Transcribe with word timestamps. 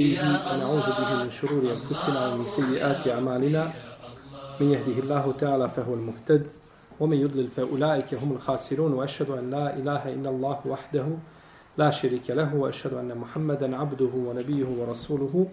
ونعوذ 0.00 0.86
به 0.98 1.24
من 1.24 1.30
شرور 1.30 1.72
أنفسنا 1.72 2.28
ومن 2.28 2.44
سيئات 2.44 3.08
أعمالنا. 3.08 3.72
من 4.60 4.72
يهده 4.72 5.02
الله 5.02 5.32
تعالى 5.32 5.68
فهو 5.68 5.94
المهتد 5.94 6.46
ومن 7.00 7.16
يضلل 7.16 7.48
فأولئك 7.48 8.14
هم 8.14 8.32
الخاسرون 8.32 8.92
وأشهد 8.92 9.30
أن 9.30 9.50
لا 9.50 9.76
إله 9.76 10.12
إلا 10.12 10.30
الله 10.30 10.58
وحده 10.66 11.06
لا 11.76 11.90
شريك 11.90 12.30
له 12.30 12.54
وأشهد 12.56 12.94
أن 12.94 13.18
محمدا 13.18 13.76
عبده 13.76 14.10
ونبيه 14.14 14.68
ورسوله 14.78 15.46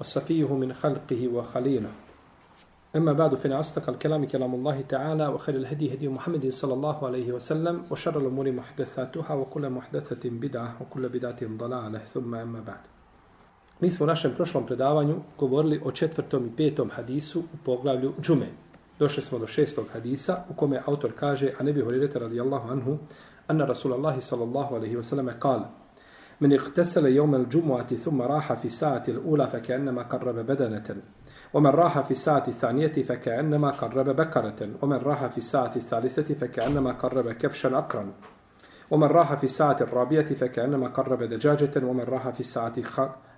وصفيه 0.00 0.54
من 0.54 0.72
خلقه 0.72 1.28
وخليله. 1.28 1.92
أما 2.96 3.12
بعد 3.12 3.34
فإن 3.34 3.52
أصدق 3.52 3.88
الكلام 3.88 4.26
كلام 4.26 4.54
الله 4.54 4.80
تعالى 4.80 5.26
وخير 5.26 5.54
الهدي 5.54 5.94
هدي 5.94 6.08
محمد 6.08 6.48
صلى 6.48 6.74
الله 6.74 7.06
عليه 7.06 7.32
وسلم 7.32 7.82
وشر 7.90 8.18
الأمور 8.20 8.52
محدثاتها 8.52 9.34
وكل 9.34 9.70
محدثة 9.70 10.30
بدعة 10.30 10.76
وكل 10.80 11.08
بدعة 11.08 11.40
ضلالة. 11.42 11.98
ثم 11.98 12.34
أما 12.34 12.60
بعد. 12.60 12.95
Mi 13.79 13.91
smo 13.91 14.03
u 14.03 14.07
našem 14.07 14.31
prošlom 14.35 14.65
predavanju 14.65 15.15
govorili 15.37 15.81
o 15.85 15.91
četvrtom 15.91 16.45
i 16.45 16.55
petom 16.55 16.89
hadisu 16.89 17.39
u 17.39 17.57
poglavlju 17.65 18.13
džume. 18.21 18.47
Došli 18.99 19.23
smo 19.23 19.39
do 19.39 19.47
šestog 19.47 19.87
hadisa 19.93 20.43
u 20.49 20.53
kome 20.53 20.81
autor 20.85 21.11
kaže, 21.19 21.51
a 21.59 21.63
ne 21.63 21.73
bi 21.73 21.81
horirete 21.81 22.19
radijallahu 22.19 22.71
anhu, 22.71 22.97
anna 23.47 23.65
Rasulallahi 23.65 24.21
sallallahu 24.21 24.75
alaihi 24.75 24.95
wasallam 24.95 25.39
kal, 25.39 25.65
من 26.41 26.53
اغتسل 26.53 27.05
يوم 27.05 27.35
الجمعة 27.35 27.95
ثم 27.95 28.21
راح 28.21 28.53
في 28.53 28.65
الساعة 28.65 29.03
الأولى 29.07 29.47
فكأنما 29.47 30.01
قرب 30.01 30.35
بدنة 30.35 30.95
ومن 31.53 31.69
راح 31.69 31.99
في 31.99 32.11
الساعة 32.11 32.43
الثانية 32.47 32.93
فكأنما 32.93 33.69
قرب 33.69 34.15
بكرة 34.15 34.69
ومن 34.81 34.97
راح 34.97 35.25
في 35.27 35.37
الساعة 35.37 35.71
الثالثة 35.75 36.33
فكأنما 36.33 36.91
قرب 36.91 37.31
كبشا 37.31 37.77
أقرا 37.77 38.13
ومن 38.91 39.07
راح 39.07 39.33
في 39.33 39.43
الساعة 39.43 39.77
الرابعة 39.81 40.33
فكأنما 40.33 40.87
قرب 40.87 41.23
دجاجة 41.23 41.85
ومن 41.85 42.03
راح 42.03 42.29
في 42.29 42.39
الساعة 42.39 42.73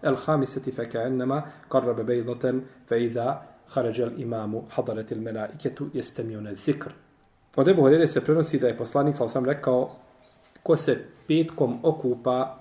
الخامسة 0.05 0.62
فكأنما 0.62 1.46
قرب 1.70 2.05
بيضة 2.05 2.62
فإذا 2.88 3.42
خرج 3.68 4.02
الإمام 4.02 4.62
حضرت 4.70 5.12
الملائكة 5.12 5.88
يستمعون 5.94 6.48
الذكر 6.48 6.92
Od 7.56 7.67
Ebu 7.67 7.81
Horeire 7.81 8.08
se 8.08 8.22
prenosi 8.22 8.59
da 8.59 8.67
je 8.67 8.78
poslanik, 8.78 9.16
sal 9.16 9.30
sam 9.30 9.45
rekao, 9.45 9.89
ko 10.64 10.78
se 10.78 10.98
petkom 11.28 11.80
okupa, 11.84 12.58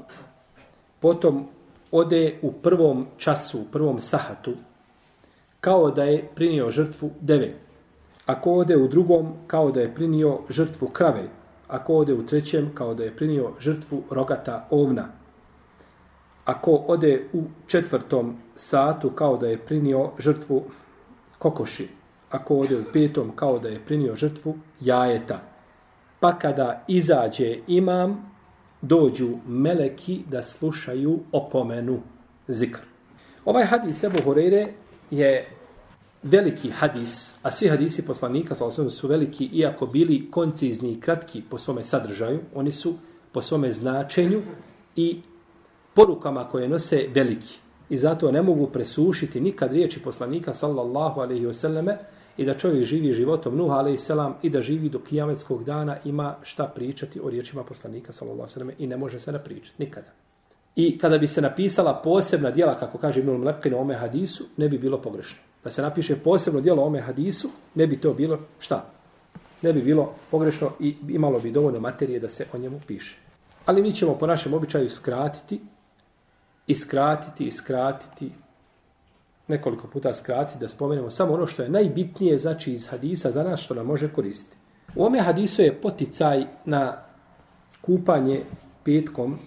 potom 1.00 1.46
ode 1.90 2.38
u 2.42 2.52
prvom 2.52 3.06
času, 3.16 3.60
u 3.60 3.64
prvom 3.72 4.00
sahatu, 4.00 4.52
kao 5.60 5.90
da 5.90 6.04
je 6.04 6.28
prinio 6.34 6.70
žrtvu 6.70 7.10
deve. 7.20 7.54
Ako 8.26 8.52
ode 8.52 8.76
u 8.76 8.88
drugom, 8.88 9.32
kao 9.46 9.70
da 9.70 9.80
je 9.80 9.94
prinio 9.94 10.38
žrtvu 10.48 10.88
krave. 10.88 11.28
Ako 11.67 11.93
ode 11.93 12.13
u 12.13 12.25
trećem, 12.25 12.71
kao 12.73 12.93
da 12.93 13.03
je 13.03 13.15
prinio 13.15 13.51
žrtvu 13.59 14.03
rogata 14.11 14.67
ovna. 14.69 15.07
Ako 16.45 16.71
ode 16.87 17.23
u 17.33 17.43
četvrtom 17.67 18.37
satu, 18.55 19.09
kao 19.09 19.37
da 19.37 19.47
je 19.47 19.57
prinio 19.57 20.11
žrtvu 20.19 20.63
kokoši. 21.37 21.87
Ako 22.31 22.55
ode 22.55 22.79
u 22.79 22.83
petom, 22.93 23.31
kao 23.35 23.59
da 23.59 23.69
je 23.69 23.85
prinio 23.85 24.15
žrtvu 24.15 24.57
jajeta. 24.79 25.41
Pa 26.19 26.39
kada 26.39 26.83
izađe 26.87 27.57
imam, 27.67 28.31
dođu 28.81 29.29
meleki 29.47 30.23
da 30.27 30.43
slušaju 30.43 31.19
opomenu 31.31 31.99
zikr. 32.47 32.79
Ovaj 33.45 33.65
hadis 33.65 34.03
Ebu 34.03 34.21
Horeire 34.23 34.67
je 35.11 35.56
veliki 36.29 36.69
hadis, 36.69 37.35
a 37.43 37.51
svi 37.51 37.69
hadisi 37.69 38.05
poslanika 38.05 38.55
sa 38.55 38.71
su 38.71 39.07
veliki, 39.07 39.49
iako 39.53 39.85
bili 39.85 40.31
koncizni 40.31 40.91
i 40.91 40.99
kratki 40.99 41.41
po 41.49 41.57
svome 41.57 41.83
sadržaju, 41.83 42.39
oni 42.55 42.71
su 42.71 42.93
po 43.31 43.41
svome 43.41 43.71
značenju 43.71 44.41
i 44.95 45.21
porukama 45.93 46.43
koje 46.43 46.69
nose 46.69 47.07
veliki. 47.13 47.59
I 47.89 47.97
zato 47.97 48.31
ne 48.31 48.41
mogu 48.41 48.67
presušiti 48.67 49.41
nikad 49.41 49.73
riječi 49.73 50.01
poslanika 50.03 50.53
sallallahu 50.53 51.21
alaihi 51.21 51.45
wasallame 51.45 51.95
i 52.37 52.45
da 52.45 52.53
čovjek 52.53 52.85
živi 52.85 53.13
životom 53.13 53.55
Nuh 53.55 53.71
alaihi 53.71 53.97
selam 53.97 54.35
i 54.41 54.49
da 54.49 54.61
živi 54.61 54.89
do 54.89 54.99
kijametskog 54.99 55.63
dana 55.63 55.97
ima 56.05 56.35
šta 56.41 56.71
pričati 56.75 57.19
o 57.23 57.29
riječima 57.29 57.63
poslanika 57.63 58.11
sallallahu 58.13 58.49
alaihi 58.49 58.59
wasallame 58.59 58.83
i 58.83 58.87
ne 58.87 58.97
može 58.97 59.19
se 59.19 59.31
napričati 59.31 59.83
nikada. 59.83 60.11
I 60.75 60.97
kada 60.97 61.17
bi 61.17 61.27
se 61.27 61.41
napisala 61.41 62.01
posebna 62.03 62.51
dijela, 62.51 62.77
kako 62.79 62.97
kaže 62.97 63.19
Ibn 63.19 63.43
Lepkin 63.43 63.73
u 63.73 63.79
ome 63.79 63.95
hadisu, 63.95 64.43
ne 64.57 64.69
bi 64.69 64.77
bilo 64.77 65.01
pogrešno. 65.01 65.46
Da 65.67 65.71
se 65.71 65.81
napiše 65.81 66.15
posebno 66.15 66.61
dijelo 66.61 66.83
o 66.83 66.85
ome 66.85 67.01
hadisu, 67.01 67.49
ne 67.75 67.87
bi 67.87 67.97
to 67.97 68.13
bilo 68.13 68.39
šta? 68.59 68.85
Ne 69.61 69.73
bi 69.73 69.81
bilo 69.81 70.13
pogrešno 70.31 70.71
i 70.79 70.95
imalo 71.09 71.39
bi 71.39 71.51
dovoljno 71.51 71.79
materije 71.79 72.19
da 72.19 72.29
se 72.29 72.45
o 72.53 72.57
njemu 72.57 72.79
piše. 72.87 73.17
Ali 73.65 73.81
mi 73.81 73.93
ćemo 73.93 74.17
po 74.17 74.27
našem 74.27 74.53
običaju 74.53 74.89
skratiti 74.89 75.61
i 76.67 76.75
skratiti 76.75 77.45
i 77.45 77.51
skratiti 77.51 78.31
nekoliko 79.47 79.87
puta 79.87 80.13
skratiti 80.13 80.59
da 80.59 80.67
spomenemo 80.67 81.11
samo 81.11 81.33
ono 81.33 81.47
što 81.47 81.63
je 81.63 81.69
najbitnije 81.69 82.37
znači 82.37 82.73
iz 82.73 82.87
hadisa 82.87 83.31
za 83.31 83.43
nas 83.43 83.59
što 83.59 83.73
nam 83.73 83.85
može 83.85 84.13
koristiti. 84.13 84.57
U 84.95 85.05
ome 85.05 85.19
hadisu 85.19 85.61
je 85.61 85.81
poticaj 85.81 86.45
na 86.65 87.03
kupanje 87.81 88.41
petkom 88.83 89.39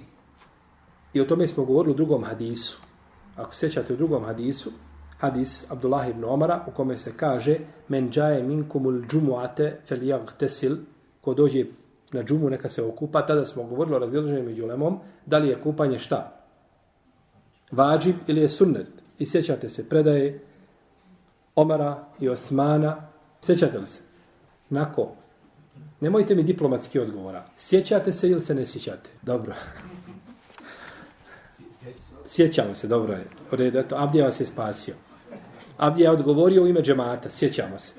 I 1.15 1.21
o 1.21 1.25
tome 1.25 1.49
smo 1.49 1.65
govorili 1.65 1.93
u 1.93 1.97
drugom 1.97 2.25
hadisu. 2.25 2.81
Ako 3.37 3.55
sjećate 3.55 3.93
u 3.93 3.97
drugom 3.97 4.25
hadisu, 4.25 4.73
hadis 5.21 5.71
Abdullah 5.71 6.09
ibn 6.09 6.25
Omara, 6.25 6.65
u 6.67 6.71
kome 6.71 6.99
se 6.99 7.13
kaže 7.17 7.59
men 7.89 8.11
džaje 8.11 8.43
minkumul 8.43 9.03
džumuate 9.09 9.81
fel 9.87 10.03
jag 10.03 10.33
tesil, 10.39 10.77
ko 11.21 11.35
dođe 11.35 11.65
na 12.13 12.23
džumu 12.23 12.51
neka 12.51 12.69
se 12.69 12.83
okupa, 12.83 13.27
tada 13.27 13.45
smo 13.45 13.63
govorili 13.63 13.97
o 13.97 13.99
razdjelženju 13.99 14.43
među 14.43 14.67
lemom, 14.67 14.99
da 15.27 15.39
li 15.39 15.49
je 15.49 15.61
kupanje 15.63 15.99
šta? 15.99 16.37
Vađib 17.73 18.17
ili 18.27 18.41
je 18.41 18.49
sunnet? 18.49 18.89
I 19.19 19.27
sjećate 19.27 19.69
se 19.69 19.89
predaje 19.89 20.41
Omara 21.55 22.05
i 22.21 22.29
Osmana. 22.29 23.09
Sjećate 23.41 23.79
li 23.79 23.87
se? 23.87 24.01
Nako. 24.71 25.09
Nemojte 26.01 26.35
mi 26.35 26.43
diplomatski 26.43 26.99
odgovora. 26.99 27.45
Sjećate 27.57 28.13
se 28.13 28.29
ili 28.29 28.41
se 28.41 28.55
ne 28.55 28.67
sjećate? 28.67 29.11
Dobro. 29.23 29.55
Sjećamo 32.27 32.75
se, 32.75 32.89
dobro 32.89 33.13
je. 33.13 33.27
U 33.53 33.57
redu, 33.57 33.79
eto, 33.79 33.97
Abdija 33.99 34.25
vas 34.25 34.41
je 34.41 34.47
spasio. 34.47 34.95
Abdija 35.81 36.11
je 36.11 36.15
odgovorio 36.15 36.63
u 36.63 36.67
ime 36.67 36.83
džemata, 36.83 37.31
sjećamo 37.31 37.79
se. 37.79 37.95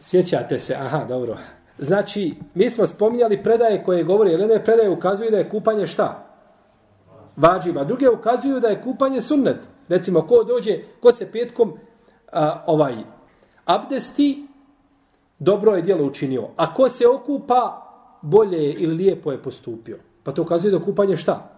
Sjećate 0.00 0.58
se, 0.58 0.74
aha, 0.74 1.04
dobro. 1.04 1.36
Znači, 1.78 2.34
mi 2.54 2.70
smo 2.70 2.86
spominjali 2.86 3.42
predaje 3.42 3.84
koje 3.84 4.04
govore, 4.04 4.30
jer 4.30 4.40
jedne 4.40 4.64
predaje 4.64 4.90
ukazuju 4.90 5.30
da 5.30 5.38
je 5.38 5.48
kupanje 5.48 5.86
šta? 5.86 6.26
Vađiva. 7.36 7.84
Druge 7.84 8.08
ukazuju 8.08 8.60
da 8.60 8.68
je 8.68 8.82
kupanje 8.82 9.22
sunnet. 9.22 9.56
Recimo, 9.88 10.26
ko 10.26 10.44
dođe, 10.44 10.78
ko 11.00 11.12
se 11.12 11.32
petkom 11.32 11.78
a, 12.32 12.62
ovaj 12.66 12.94
abdesti, 13.64 14.46
dobro 15.38 15.76
je 15.76 15.82
djelo 15.82 16.04
učinio. 16.04 16.48
A 16.56 16.74
ko 16.74 16.88
se 16.88 17.08
okupa, 17.08 17.82
bolje 18.22 18.56
je 18.56 18.72
ili 18.72 18.94
lijepo 18.94 19.32
je 19.32 19.42
postupio. 19.42 19.98
Pa 20.22 20.32
to 20.32 20.42
ukazuje 20.42 20.70
da 20.70 20.84
kupanje 20.84 21.16
šta? 21.16 21.50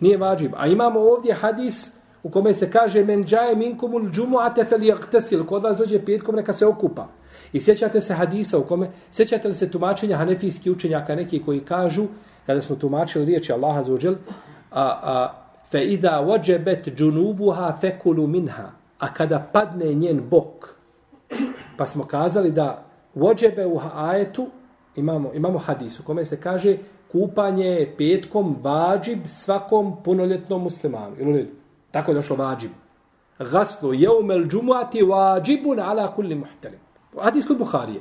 Nije 0.00 0.16
vađib. 0.16 0.52
A 0.56 0.66
imamo 0.66 1.00
ovdje 1.00 1.34
hadis 1.34 1.92
u 2.24 2.30
kome 2.30 2.54
se 2.54 2.70
kaže 2.70 3.04
men 3.04 3.24
džaje 3.24 3.56
minkumul 3.56 4.02
džumu'ate 4.10 4.64
fel 4.64 4.82
jagtesil. 4.82 5.44
Kod 5.44 5.62
vas 5.62 5.76
dođe 5.76 6.04
petkom 6.04 6.36
neka 6.36 6.52
se 6.52 6.66
okupa. 6.66 7.08
I 7.52 7.60
sjećate 7.60 8.00
se 8.00 8.14
hadisa 8.14 8.58
u 8.58 8.62
kome, 8.62 8.90
sjećate 9.10 9.48
li 9.48 9.54
se 9.54 9.70
tumačenja 9.70 10.16
hanefijskih 10.16 10.72
učenjaka 10.72 11.14
neki 11.14 11.42
koji 11.42 11.60
kažu, 11.60 12.06
kada 12.46 12.62
smo 12.62 12.76
tumačili 12.76 13.24
riječi 13.24 13.52
Allaha 13.52 13.82
za 13.82 13.92
uđel, 13.92 14.14
a, 14.70 14.82
a, 15.02 15.32
fe 15.70 15.84
idha 15.84 16.20
vođebet 16.20 16.88
džunubuha 16.96 17.76
fekulu 17.80 18.26
minha. 18.26 18.70
A 18.98 19.14
kada 19.14 19.48
padne 19.52 19.94
njen 19.94 20.22
bok, 20.30 20.74
pa 21.76 21.86
smo 21.86 22.04
kazali 22.04 22.50
da 22.50 22.84
vođebe 23.14 23.66
u 23.66 23.80
ajetu, 23.94 24.46
imamo, 24.96 25.32
imamo 25.34 25.58
hadis 25.58 26.00
u 26.00 26.02
kome 26.02 26.24
se 26.24 26.40
kaže 26.40 26.76
kupanje 27.12 27.66
je 27.66 27.96
petkom 27.96 28.56
vađib 28.62 29.18
svakom 29.26 30.02
punoljetnom 30.04 30.62
muslimanu. 30.62 31.16
Ili 31.18 31.32
redu? 31.32 31.63
Tako 31.94 32.10
je 32.10 32.14
došlo 32.14 32.36
vađib. 32.36 32.70
Gaslu 33.38 33.94
jeumel 33.94 34.44
džumuati 34.44 35.02
vađibun 35.02 35.80
ala 35.80 36.14
kulli 36.14 36.34
muhtelim. 36.34 36.80
Hadis 37.22 37.46
kod 37.46 37.58
Buharije. 37.58 38.00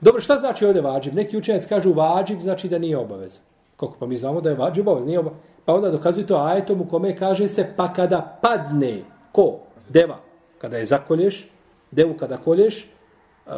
Dobro, 0.00 0.20
šta 0.20 0.36
znači 0.36 0.66
ovdje 0.66 0.82
vađib? 0.82 1.14
Neki 1.14 1.38
učenjac 1.38 1.66
kažu 1.66 1.92
vađib 1.92 2.40
znači 2.40 2.68
da 2.68 2.78
nije 2.78 2.98
obaveza. 2.98 3.40
Kako? 3.76 3.96
Pa 4.00 4.06
mi 4.06 4.16
znamo 4.16 4.40
da 4.40 4.50
je 4.50 4.56
vađib 4.56 4.88
obaveza. 4.88 5.06
Nije 5.06 5.18
obaveza. 5.18 5.40
Pa 5.64 5.74
onda 5.74 5.90
dokazuju 5.90 6.26
to 6.26 6.36
ajetom 6.36 6.80
u 6.80 6.88
kome 6.88 7.16
kaže 7.16 7.48
se 7.48 7.72
pa 7.76 7.92
kada 7.92 8.38
padne 8.42 9.02
ko? 9.32 9.58
Deva. 9.88 10.18
Kada 10.58 10.76
je 10.76 10.86
zakolješ, 10.86 11.50
devu 11.90 12.14
kada 12.14 12.36
kolješ, 12.36 12.90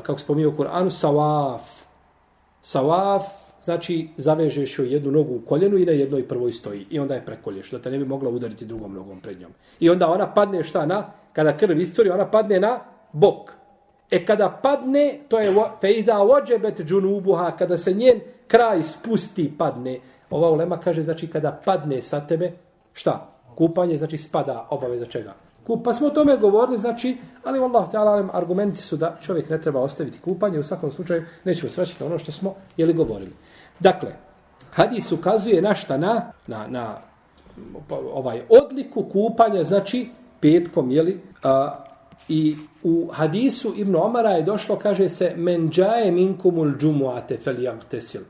kako 0.02 0.18
spominje 0.18 0.46
u 0.46 0.56
Kur'anu, 0.56 0.90
sawaf. 0.90 1.60
Sawaf 2.62 3.22
znači 3.70 4.08
zavežeš 4.16 4.78
joj 4.78 4.92
jednu 4.92 5.10
nogu 5.10 5.34
u 5.34 5.40
koljenu 5.46 5.78
i 5.78 5.86
na 5.86 5.92
jednoj 5.92 6.28
prvoj 6.28 6.52
stoji. 6.52 6.86
I 6.90 6.98
onda 6.98 7.14
je 7.14 7.24
prekolješ, 7.26 7.70
da 7.70 7.78
te 7.78 7.90
ne 7.90 7.98
bi 7.98 8.04
mogla 8.04 8.30
udariti 8.30 8.66
drugom 8.66 8.94
nogom 8.94 9.20
pred 9.20 9.40
njom. 9.40 9.52
I 9.80 9.90
onda 9.90 10.08
ona 10.08 10.26
padne 10.34 10.62
šta 10.62 10.86
na? 10.86 11.04
Kada 11.32 11.56
krv 11.56 11.80
istori, 11.80 12.10
ona 12.10 12.26
padne 12.30 12.60
na 12.60 12.80
bok. 13.12 13.52
E 14.10 14.24
kada 14.24 14.48
padne, 14.62 15.20
to 15.28 15.38
je 15.38 15.54
fejda 15.80 16.18
ođebet 16.22 16.80
džunubuha, 16.80 17.50
kada 17.56 17.78
se 17.78 17.94
njen 17.94 18.20
kraj 18.48 18.82
spusti, 18.82 19.52
padne. 19.58 20.00
Ova 20.30 20.50
ulema 20.50 20.80
kaže, 20.80 21.02
znači 21.02 21.28
kada 21.30 21.60
padne 21.64 22.02
sa 22.02 22.26
tebe, 22.26 22.52
šta? 22.92 23.26
kupanje, 23.54 23.96
znači 23.96 24.18
spada 24.18 24.66
obaveza 24.70 25.06
čega? 25.06 25.34
Kup, 25.66 25.84
pa 25.84 25.92
smo 25.92 26.06
o 26.06 26.10
tome 26.10 26.36
govorili, 26.36 26.78
znači, 26.78 27.16
ali 27.44 27.58
Allah 27.58 27.88
ta'ala 27.92 28.28
argumenti 28.32 28.80
su 28.80 28.96
da 28.96 29.16
čovjek 29.22 29.50
ne 29.50 29.60
treba 29.60 29.80
ostaviti 29.80 30.18
kupanje, 30.18 30.58
u 30.58 30.62
svakom 30.62 30.90
slučaju 30.90 31.24
nećemo 31.44 31.70
srećiti 31.70 32.04
ono 32.04 32.18
što 32.18 32.32
smo 32.32 32.54
jeli 32.76 32.92
govorili. 32.92 33.32
Dakle, 33.80 34.12
hadis 34.70 35.12
ukazuje 35.12 35.62
na 35.62 35.74
šta 35.74 35.96
na, 35.96 36.32
na, 36.46 36.66
na 36.68 36.96
ovaj 38.12 38.42
odliku 38.48 39.02
kupanja, 39.02 39.64
znači 39.64 40.08
petkom, 40.40 40.90
jeli, 40.90 41.20
a, 41.42 41.84
i 42.28 42.56
u 42.82 43.08
hadisu 43.12 43.72
Ibn 43.76 43.96
Omara 43.96 44.30
je 44.30 44.42
došlo, 44.42 44.76
kaže 44.76 45.08
se, 45.08 45.32
men 45.36 45.70
džaje 45.70 46.10
minkumul 46.12 46.72
džumuate 46.78 47.36
fel 47.36 47.56
tesil. 47.90 48.20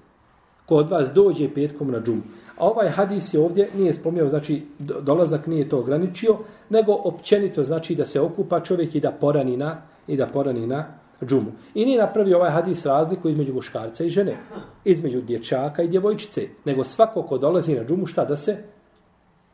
Ko 0.66 0.76
od 0.76 0.90
vas 0.90 1.12
dođe 1.12 1.54
petkom 1.54 1.90
na 1.90 2.00
džumu. 2.00 2.22
A 2.56 2.66
ovaj 2.66 2.88
hadis 2.88 3.34
je 3.34 3.40
ovdje, 3.40 3.68
nije 3.76 3.92
spomnio, 3.92 4.28
znači 4.28 4.62
dolazak 4.78 5.46
nije 5.46 5.68
to 5.68 5.78
ograničio, 5.78 6.38
nego 6.70 6.92
općenito 7.04 7.62
znači 7.62 7.94
da 7.94 8.06
se 8.06 8.20
okupa 8.20 8.60
čovjek 8.60 8.94
i 8.94 9.00
da 9.00 9.10
porani 9.10 9.56
na, 9.56 9.82
i 10.06 10.16
da 10.16 10.26
porani 10.26 10.66
na 10.66 10.86
džumu. 11.26 11.52
I 11.74 11.84
nije 11.84 11.98
napravio 11.98 12.36
ovaj 12.36 12.50
hadis 12.50 12.86
razliku 12.86 13.28
između 13.28 13.54
muškarca 13.54 14.04
i 14.04 14.10
žene, 14.10 14.36
između 14.84 15.20
dječaka 15.20 15.82
i 15.82 15.88
djevojčice, 15.88 16.48
nego 16.64 16.84
svako 16.84 17.22
ko 17.22 17.38
dolazi 17.38 17.74
na 17.74 17.84
džumu 17.84 18.06
šta 18.06 18.24
da 18.24 18.36
se 18.36 18.56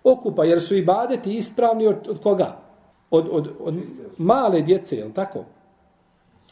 okupa, 0.04 0.44
jer 0.44 0.62
su 0.62 0.76
i 0.76 0.84
badeti 0.84 1.34
ispravni 1.34 1.86
od, 1.86 1.96
od 2.08 2.22
koga? 2.22 2.56
Od, 3.10 3.28
od, 3.30 3.48
od 3.60 3.74
male 4.18 4.60
djece, 4.62 4.96
je 4.96 5.14
tako? 5.14 5.44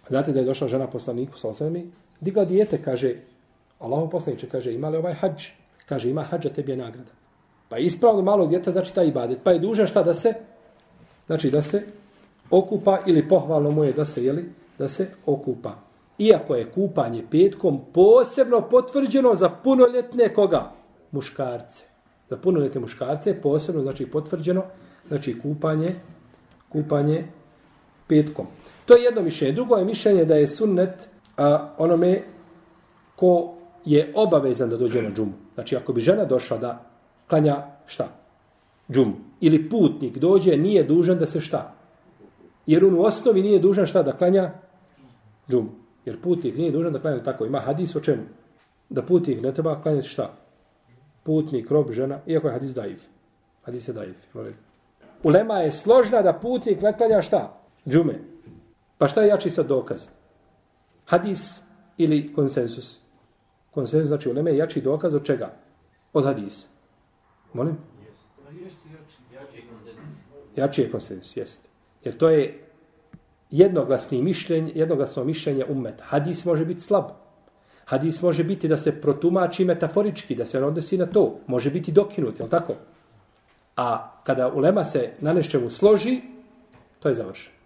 Znate 0.08 0.32
da 0.32 0.40
je 0.40 0.46
došla 0.46 0.69
žena 0.69 0.87
poslaniku 0.87 1.38
sa 1.38 1.49
osvrami, 1.49 1.90
digla 2.20 2.44
dijete, 2.44 2.82
kaže, 2.82 3.14
Allahom 3.78 4.11
poslaniče, 4.11 4.49
kaže, 4.49 4.72
ima 4.72 4.88
li 4.88 4.96
ovaj 4.96 5.14
hađ? 5.14 5.46
Kaže, 5.87 6.11
ima 6.11 6.22
hađa, 6.22 6.49
tebi 6.49 6.72
je 6.72 6.76
nagrada. 6.76 7.11
Pa 7.69 7.78
ispravno 7.78 8.22
malog 8.22 8.49
djeta 8.49 8.72
znači 8.72 8.94
taj 8.94 9.06
ibadet. 9.06 9.38
Pa 9.44 9.52
je 9.52 9.58
dužan 9.58 9.87
šta 9.87 10.02
da 10.02 10.14
se? 10.14 10.34
Znači 11.26 11.50
da 11.50 11.62
se 11.62 11.82
okupa 12.50 12.99
ili 13.06 13.28
pohvalno 13.28 13.70
mu 13.70 13.84
je 13.84 13.93
da 13.93 14.05
se, 14.05 14.25
jeli, 14.25 14.44
da 14.79 14.88
se 14.88 15.09
okupa. 15.26 15.75
Iako 16.19 16.55
je 16.55 16.71
kupanje 16.71 17.25
petkom 17.31 17.81
posebno 17.93 18.61
potvrđeno 18.61 19.35
za 19.35 19.49
punoljetne 19.49 20.35
koga? 20.35 20.73
Muškarce. 21.12 21.85
Za 22.31 22.37
punoljetne 22.37 22.81
muškarce 22.81 23.41
posebno 23.41 23.82
znači 23.82 24.06
potvrđeno 24.06 24.62
znači 25.09 25.41
kupanje 25.43 25.94
kupanje 26.75 27.25
petkom. 28.06 28.47
To 28.87 28.97
je 28.97 29.03
jedno 29.03 29.23
mišljenje. 29.23 29.55
Drugo 29.55 29.76
je 29.76 29.85
mišljenje 29.85 30.25
da 30.25 30.35
je 30.35 30.49
sunnet 30.49 31.09
a, 31.37 31.75
onome 31.79 32.23
ko 33.17 33.55
je 33.85 34.12
obavezan 34.15 34.71
da 34.71 34.76
dođe 34.76 35.03
na 35.03 35.11
džumu. 35.11 35.32
Znači, 35.55 35.76
ako 35.76 35.93
bi 35.93 36.00
žena 36.00 36.25
došla 36.25 36.59
da 36.59 36.73
klanja 37.29 37.56
šta? 37.87 38.09
Džumu. 38.91 39.15
Ili 39.41 39.69
putnik 39.69 40.19
dođe, 40.19 40.56
nije 40.56 40.82
dužan 40.82 41.19
da 41.19 41.26
se 41.26 41.41
šta? 41.41 41.75
Jer 42.67 42.85
on 42.85 42.94
u 42.94 43.03
osnovi 43.03 43.43
nije 43.43 43.59
dužan 43.59 43.87
šta 43.87 44.03
da 44.03 44.12
klanja? 44.12 44.50
Džumu. 45.50 45.70
Jer 46.05 46.20
putnik 46.20 46.56
nije 46.56 46.73
dužan 46.73 46.93
da 46.93 47.00
klanja 47.00 47.23
tako. 47.23 47.46
Ima 47.46 47.61
hadis 47.61 47.96
o 47.96 48.00
čemu? 48.00 48.23
Da 48.88 49.02
putnik 49.02 49.43
ne 49.43 49.55
treba 49.55 49.82
klanjati 49.82 50.08
šta? 50.08 50.35
Putnik, 51.23 51.70
rob, 51.70 51.93
žena, 51.93 52.20
iako 52.26 52.49
je 52.49 52.52
hadis 52.52 52.75
daiv. 52.75 53.00
Hadis 53.62 53.88
je 53.88 53.94
daiv. 53.94 54.14
Ulema 55.23 55.58
je 55.58 55.73
složna 55.73 56.23
da 56.23 56.32
putnik 56.32 56.82
ne 56.82 56.96
klanja 56.96 57.23
šta? 57.23 57.61
Džume. 57.88 58.20
Pa 58.99 59.08
šta 59.08 59.23
je 59.23 59.29
jači 59.29 59.50
sad 59.50 59.67
dokaz? 59.67 60.06
Hadis 61.06 61.61
ili 61.97 62.32
konsensus? 62.32 63.00
Konsensus 63.70 64.08
znači 64.08 64.29
ulema 64.29 64.50
je 64.50 64.56
jači 64.56 64.81
dokaz 64.81 65.14
od 65.14 65.25
čega? 65.25 65.52
Od 66.12 66.25
hadisa. 66.25 66.69
Molim? 67.52 67.76
Jači 70.56 70.82
je 70.82 70.90
konsensus, 70.90 71.37
jeste. 71.37 71.69
Jer 72.05 72.17
to 72.17 72.31
je 72.31 72.63
jednoglasni 73.50 74.23
mišljenje, 74.23 74.73
jednoglasno 74.75 75.25
mišljenje 75.25 75.64
ummet. 75.69 75.94
Hadis 76.00 76.44
može 76.44 76.64
biti 76.64 76.81
slab. 76.81 77.05
Hadis 77.85 78.23
može 78.23 78.44
biti 78.44 78.69
da 78.69 78.79
se 78.79 79.00
protumači 79.00 79.64
metaforički, 79.64 80.35
da 80.35 80.46
se 80.46 80.64
odnosi 80.64 80.99
na 80.99 81.06
to. 81.06 81.38
Može 81.46 81.70
biti 81.70 81.93
dokinut, 81.93 82.41
je 82.41 82.49
tako? 82.49 82.75
A 83.76 84.11
kada 84.25 84.52
ulema 84.52 84.85
se 84.85 85.11
na 85.20 85.32
nešćemu 85.32 85.70
složi, 85.70 86.20
to 87.00 87.08
je 87.08 87.14
završeno. 87.14 87.56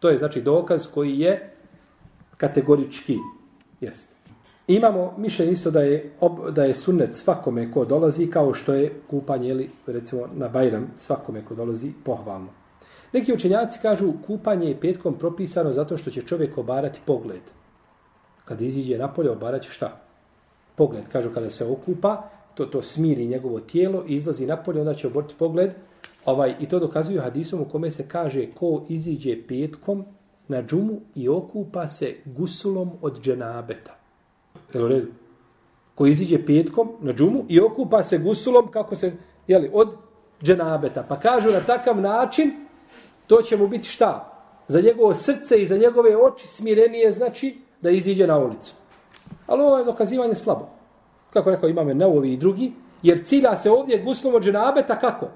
To 0.00 0.08
je 0.10 0.16
znači 0.16 0.42
dokaz 0.42 0.86
koji 0.94 1.18
je 1.18 1.54
kategorički. 2.36 3.18
Jeste. 3.80 4.14
Imamo 4.66 5.14
mišljenje 5.18 5.52
isto 5.52 5.70
da 5.70 5.80
je, 5.80 6.12
ob, 6.20 6.50
da 6.50 6.64
je 6.64 6.74
sunnet 6.74 7.16
svakome 7.16 7.72
ko 7.72 7.84
dolazi, 7.84 8.30
kao 8.30 8.54
što 8.54 8.74
je 8.74 8.92
kupanje, 9.10 9.48
ili, 9.48 9.70
recimo 9.86 10.28
na 10.34 10.48
Bajram, 10.48 10.92
svakome 10.96 11.44
ko 11.44 11.54
dolazi, 11.54 11.92
pohvalno. 12.04 12.63
Neki 13.14 13.32
učenjaci 13.32 13.78
kažu 13.82 14.12
kupanje 14.26 14.68
je 14.68 14.80
petkom 14.80 15.14
propisano 15.18 15.72
zato 15.72 15.96
što 15.96 16.10
će 16.10 16.22
čovjek 16.22 16.58
obarati 16.58 17.00
pogled. 17.04 17.40
Kad 18.44 18.62
iziđe 18.62 18.98
napolje, 18.98 19.30
obarati 19.30 19.68
šta? 19.68 20.00
Pogled. 20.74 21.08
Kažu 21.12 21.30
kada 21.30 21.50
se 21.50 21.64
okupa, 21.64 22.22
to, 22.54 22.66
to 22.66 22.82
smiri 22.82 23.26
njegovo 23.26 23.60
tijelo 23.60 24.04
i 24.08 24.14
izlazi 24.14 24.46
napolje, 24.46 24.80
onda 24.80 24.94
će 24.94 25.06
oboriti 25.06 25.34
pogled. 25.38 25.70
Ovaj, 26.24 26.54
I 26.60 26.66
to 26.66 26.78
dokazuju 26.78 27.20
hadisom 27.20 27.60
u 27.60 27.64
kome 27.64 27.90
se 27.90 28.08
kaže 28.08 28.46
ko 28.46 28.84
iziđe 28.88 29.36
petkom 29.48 30.04
na 30.48 30.62
džumu 30.62 31.00
i 31.14 31.28
okupa 31.28 31.88
se 31.88 32.14
gusulom 32.24 32.90
od 33.02 33.20
dženabeta. 33.22 33.96
Jel 34.72 34.84
u 34.84 34.88
redu? 34.88 35.08
Ko 35.94 36.06
iziđe 36.06 36.46
petkom 36.46 36.92
na 37.00 37.12
džumu 37.12 37.44
i 37.48 37.60
okupa 37.60 38.02
se 38.02 38.18
gusulom 38.18 38.70
kako 38.70 38.94
se, 38.94 39.12
jeli, 39.46 39.70
od 39.72 39.88
dženabeta. 40.42 41.02
Pa 41.08 41.20
kažu 41.20 41.50
na 41.50 41.60
takav 41.60 42.00
način, 42.00 42.63
to 43.26 43.42
će 43.42 43.56
mu 43.56 43.68
biti 43.68 43.88
šta? 43.88 44.30
Za 44.68 44.80
njegovo 44.80 45.14
srce 45.14 45.56
i 45.56 45.66
za 45.66 45.76
njegove 45.76 46.16
oči 46.16 46.46
smirenije 46.46 47.12
znači 47.12 47.58
da 47.80 47.90
iziđe 47.90 48.26
na 48.26 48.38
ulicu. 48.38 48.74
Ali 49.46 49.62
ovo 49.62 49.78
je 49.78 49.84
dokazivanje 49.84 50.34
slabo. 50.34 50.68
Kako 51.32 51.50
rekao 51.50 51.68
imame 51.68 51.94
Neovi 51.94 52.32
i 52.32 52.36
drugi, 52.36 52.72
jer 53.02 53.24
cilja 53.24 53.56
se 53.56 53.70
ovdje 53.70 54.02
guslom 54.02 54.34
od 54.34 54.42
dženabeta 54.42 54.98
kako? 54.98 55.26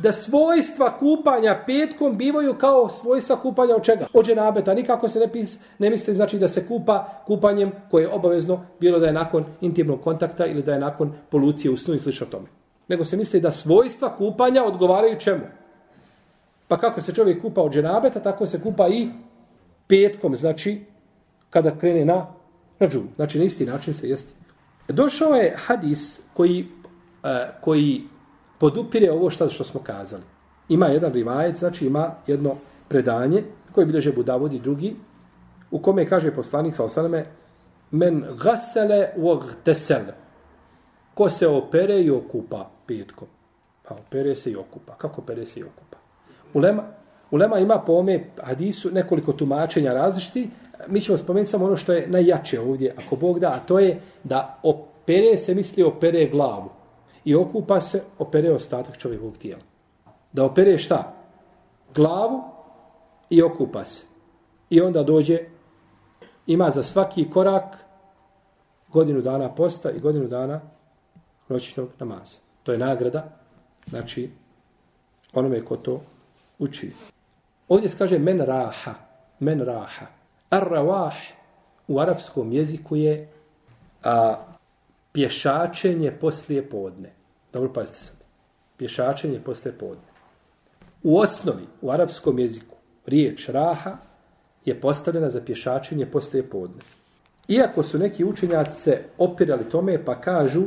da 0.00 0.12
svojstva 0.12 0.98
kupanja 0.98 1.62
petkom 1.66 2.16
bivaju 2.16 2.54
kao 2.54 2.88
svojstva 2.88 3.36
kupanja 3.36 3.76
od 3.76 3.82
čega? 3.82 4.06
Od 4.12 4.26
dženabeta. 4.26 4.74
Nikako 4.74 5.08
se 5.08 5.20
ne, 5.20 5.32
pis, 5.32 5.58
ne 5.78 5.90
misli 5.90 6.14
znači 6.14 6.38
da 6.38 6.48
se 6.48 6.66
kupa 6.68 7.22
kupanjem 7.26 7.72
koje 7.90 8.02
je 8.02 8.12
obavezno 8.12 8.66
bilo 8.80 8.98
da 8.98 9.06
je 9.06 9.12
nakon 9.12 9.44
intimnog 9.60 10.00
kontakta 10.00 10.46
ili 10.46 10.62
da 10.62 10.72
je 10.72 10.78
nakon 10.78 11.12
polucije 11.30 11.70
u 11.70 11.76
snu 11.76 11.94
i 11.94 11.98
slično 11.98 12.26
tome. 12.26 12.46
Nego 12.88 13.04
se 13.04 13.16
misli 13.16 13.40
da 13.40 13.50
svojstva 13.52 14.16
kupanja 14.16 14.64
odgovaraju 14.64 15.18
čemu? 15.18 15.44
Pa 16.68 16.76
kako 16.76 17.00
se 17.00 17.14
čovjek 17.14 17.42
kupa 17.42 17.62
od 17.62 17.72
dženabeta, 17.72 18.20
tako 18.20 18.46
se 18.46 18.60
kupa 18.62 18.88
i 18.88 19.08
petkom, 19.86 20.36
znači 20.36 20.84
kada 21.50 21.78
krene 21.78 22.04
na, 22.04 22.26
na 22.78 22.88
džumu. 22.88 23.08
Znači 23.16 23.38
na 23.38 23.44
isti 23.44 23.66
način 23.66 23.94
se 23.94 24.08
jesti. 24.08 24.32
Došao 24.88 25.34
je 25.34 25.54
hadis 25.56 26.20
koji, 26.34 26.68
uh, 27.22 27.30
koji 27.60 28.02
podupire 28.58 29.10
ovo 29.10 29.30
što 29.30 29.48
što 29.48 29.64
smo 29.64 29.80
kazali. 29.80 30.22
Ima 30.68 30.86
jedan 30.86 31.12
rivajet, 31.12 31.56
znači 31.56 31.86
ima 31.86 32.14
jedno 32.26 32.54
predanje 32.88 33.42
koje 33.72 33.86
bilježe 33.86 34.12
Budavod 34.12 34.52
i 34.52 34.58
drugi, 34.58 34.96
u 35.70 35.78
kome 35.78 36.06
kaže 36.06 36.34
poslanik 36.34 36.74
sa 36.74 36.84
osaname 36.84 37.24
men 37.90 38.24
gasele 38.42 39.08
u 39.16 39.36
gtesele 39.36 40.14
ko 41.14 41.30
se 41.30 41.48
opere 41.48 42.02
i 42.02 42.10
okupa 42.10 42.70
petkom. 42.86 43.28
Pa 43.82 43.94
opere 43.94 44.34
se 44.34 44.50
i 44.50 44.56
okupa. 44.56 44.94
Kako 44.98 45.20
opere 45.20 45.46
se 45.46 45.60
i 45.60 45.62
okupa? 45.62 45.95
Ulema, 46.56 46.82
ulema 47.30 47.58
ima 47.58 47.78
po 47.86 47.92
ome 47.92 48.24
hadisu 48.42 48.90
nekoliko 48.90 49.32
tumačenja 49.32 49.92
različiti. 49.92 50.50
Mi 50.88 51.00
ćemo 51.00 51.18
spomenuti 51.18 51.50
samo 51.50 51.64
ono 51.64 51.76
što 51.76 51.92
je 51.92 52.08
najjače 52.08 52.60
ovdje, 52.60 52.94
ako 52.98 53.16
Bog 53.16 53.40
da, 53.40 53.48
a 53.48 53.66
to 53.66 53.78
je 53.78 54.00
da 54.24 54.58
opere 54.62 55.38
se 55.38 55.54
misli 55.54 55.82
opere 55.82 56.26
glavu 56.26 56.70
i 57.24 57.34
okupa 57.34 57.80
se, 57.80 58.02
opere 58.18 58.52
ostatak 58.52 58.96
čovjekovog 58.96 59.36
tijela. 59.36 59.60
Da 60.32 60.44
opere 60.44 60.78
šta? 60.78 61.14
Glavu 61.94 62.42
i 63.30 63.42
okupa 63.42 63.84
se. 63.84 64.04
I 64.70 64.80
onda 64.80 65.02
dođe, 65.02 65.38
ima 66.46 66.70
za 66.70 66.82
svaki 66.82 67.30
korak 67.30 67.76
godinu 68.92 69.20
dana 69.20 69.54
posta 69.54 69.90
i 69.90 70.00
godinu 70.00 70.28
dana 70.28 70.60
noćnog 71.48 71.88
namaza. 71.98 72.38
To 72.62 72.72
je 72.72 72.78
nagrada, 72.78 73.28
znači, 73.90 74.30
onome 75.32 75.64
ko 75.64 75.76
to 75.76 76.00
učini. 76.58 76.92
Ovdje 77.68 77.90
se 77.90 77.98
kaže 77.98 78.18
men 78.18 78.40
raha, 78.40 78.94
men 79.40 79.60
raha. 79.60 80.06
Ar 80.50 80.68
rawah 80.70 81.14
u 81.88 82.00
arapskom 82.00 82.52
jeziku 82.52 82.96
je 82.96 83.28
a, 84.04 84.44
pješačenje 85.12 86.10
poslije 86.20 86.68
podne. 86.68 87.12
Dobro, 87.52 87.72
pazite 87.72 87.98
sad. 87.98 88.16
Pješačenje 88.76 89.40
poslije 89.44 89.78
podne. 89.78 90.04
U 91.02 91.18
osnovi, 91.18 91.66
u 91.80 91.90
arapskom 91.90 92.38
jeziku, 92.38 92.76
riječ 93.06 93.48
raha 93.48 93.96
je 94.64 94.80
postavljena 94.80 95.30
za 95.30 95.40
pješačenje 95.40 96.06
poslije 96.06 96.50
podne. 96.50 96.82
Iako 97.48 97.82
su 97.82 97.98
neki 97.98 98.24
učenjaci 98.24 98.80
se 98.80 99.02
opirali 99.18 99.68
tome, 99.68 100.04
pa 100.04 100.20
kažu 100.20 100.62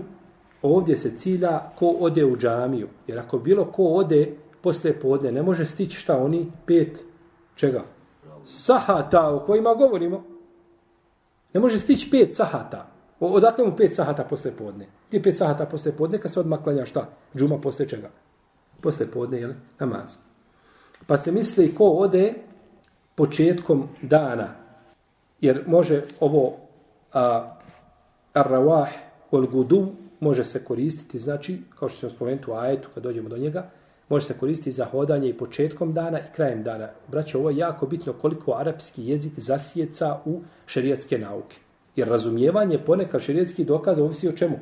ovdje 0.61 0.97
se 0.97 1.17
cilja 1.17 1.59
ko 1.75 1.95
ode 1.99 2.25
u 2.25 2.37
džamiju. 2.37 2.87
Jer 3.07 3.19
ako 3.19 3.39
bilo 3.39 3.65
ko 3.65 3.83
ode 3.83 4.35
posle 4.61 4.99
podne, 4.99 5.31
ne 5.31 5.43
može 5.43 5.65
stići 5.65 5.97
šta 5.97 6.17
oni 6.17 6.51
pet 6.65 7.03
čega? 7.55 7.83
Sahata 8.43 9.29
o 9.29 9.39
kojima 9.45 9.73
govorimo. 9.73 10.23
Ne 11.53 11.59
može 11.59 11.77
stići 11.77 12.09
pet 12.11 12.35
sahata. 12.35 12.87
Odakle 13.19 13.65
mu 13.65 13.75
pet 13.75 13.95
sahata 13.95 14.23
posle 14.23 14.51
podne? 14.51 14.87
Ti 15.09 15.21
pet 15.21 15.35
sahata 15.35 15.65
posle 15.65 15.91
podne 15.91 16.17
kad 16.17 16.31
se 16.31 16.39
odmah 16.39 16.63
klanja 16.63 16.85
šta? 16.85 17.09
Džuma 17.35 17.57
posle 17.57 17.87
čega? 17.87 18.09
Posle 18.81 19.11
podne, 19.11 19.39
jel? 19.39 19.51
Namaz. 19.79 20.15
Pa 21.07 21.17
se 21.17 21.31
misli 21.31 21.75
ko 21.75 21.89
ode 21.89 22.33
početkom 23.15 23.87
dana. 24.01 24.47
Jer 25.41 25.63
može 25.67 26.03
ovo 26.19 26.57
a, 27.13 27.55
ar-rawah 28.33 28.87
wal 29.31 29.49
gudu 29.51 29.87
može 30.19 30.45
se 30.45 30.63
koristiti, 30.63 31.19
znači, 31.19 31.61
kao 31.79 31.89
što 31.89 31.99
ćemo 31.99 32.09
spomenuti 32.09 32.51
u 32.51 32.53
ajetu 32.53 32.89
kad 32.93 33.03
dođemo 33.03 33.29
do 33.29 33.37
njega, 33.37 33.69
može 34.09 34.25
se 34.25 34.33
koristiti 34.33 34.71
za 34.71 34.85
hodanje 34.85 35.29
i 35.29 35.37
početkom 35.37 35.93
dana 35.93 36.19
i 36.19 36.33
krajem 36.35 36.63
dana. 36.63 36.87
Braće, 37.07 37.37
ovo 37.37 37.49
je 37.49 37.57
jako 37.57 37.87
bitno 37.87 38.13
koliko 38.13 38.53
arapski 38.53 39.05
jezik 39.05 39.33
zasjeca 39.39 40.19
u 40.25 40.41
šerijatske 40.65 41.17
nauke. 41.17 41.57
Jer 41.95 42.07
razumijevanje 42.07 42.79
ponekad 42.85 43.21
šerijatskih 43.21 43.67
dokaza 43.67 44.03
ovisi 44.03 44.27
o 44.27 44.31
čemu? 44.31 44.59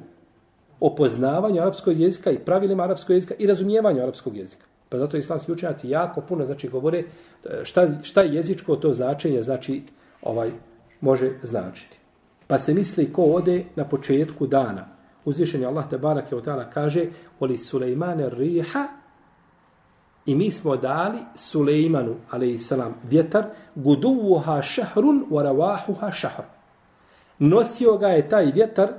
O 0.79 0.95
poznavanju 0.95 1.61
arapskog 1.61 1.99
jezika 1.99 2.31
i 2.31 2.39
pravilima 2.39 2.83
arapskog 2.83 3.15
jezika 3.15 3.33
i 3.39 3.47
razumijevanju 3.47 4.01
arapskog 4.01 4.37
jezika. 4.37 4.65
Pa 4.89 4.97
zato 4.97 5.17
islamski 5.17 5.51
učenjaci 5.51 5.89
jako 5.89 6.21
puno 6.21 6.45
znači 6.45 6.67
govore 6.67 6.99
e, 6.99 7.03
šta, 7.63 8.03
šta 8.03 8.21
je 8.21 8.35
jezičko 8.35 8.75
to 8.75 8.93
značenje 8.93 9.41
znači 9.41 9.83
ovaj 10.21 10.51
može 11.01 11.31
značiti. 11.43 11.97
Pa 12.47 12.59
se 12.59 12.73
misli 12.73 13.13
ko 13.13 13.23
ode 13.23 13.63
na 13.75 13.85
početku 13.85 14.47
dana. 14.47 14.87
Uzvišeni 15.25 15.65
Allah 15.65 15.89
te 15.89 15.97
barake 15.97 16.35
od 16.35 16.45
kaže 16.73 17.05
Oli 17.39 17.57
Sulejmane 17.57 18.29
riha 18.29 18.87
i 20.27 20.35
mi 20.35 20.51
smo 20.51 20.77
dali 20.77 21.17
Sulejmanu, 21.35 22.15
alaihissalam, 22.29 22.95
vjetar, 23.03 23.45
guduvuha 23.75 24.61
šahrun, 24.61 25.25
varavahuha 25.29 26.11
šahr. 26.11 26.43
Nosio 27.39 27.97
ga 27.97 28.07
je 28.07 28.29
taj 28.29 28.51
vjetar, 28.51 28.89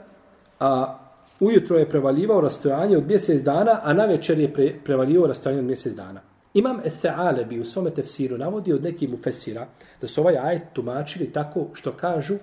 a 0.61 0.99
ujutro 1.41 1.79
je 1.79 1.89
prevaljivao 1.89 2.41
rastojanje 2.41 2.97
od 2.97 3.07
mjesec 3.07 3.43
dana, 3.43 3.81
a 3.83 3.93
na 3.93 4.05
večer 4.05 4.39
je 4.39 4.53
pre, 4.53 4.75
prevaljivao 4.85 5.27
rastojanje 5.27 5.61
od 5.61 5.67
mjesec 5.67 5.95
dana. 5.95 6.21
Imam 6.55 6.81
Ese'alebi 6.85 7.61
u 7.61 7.65
svome 7.65 7.91
tefsiru 7.91 8.39
navodi 8.39 8.73
od 8.73 8.83
nekih 8.83 9.11
mufesira 9.11 9.67
da 10.01 10.07
su 10.07 10.21
ovaj 10.21 10.39
ajet 10.39 10.63
tumačili 10.73 11.33
tako 11.33 11.67
što 11.73 11.93
kažu 11.93 12.35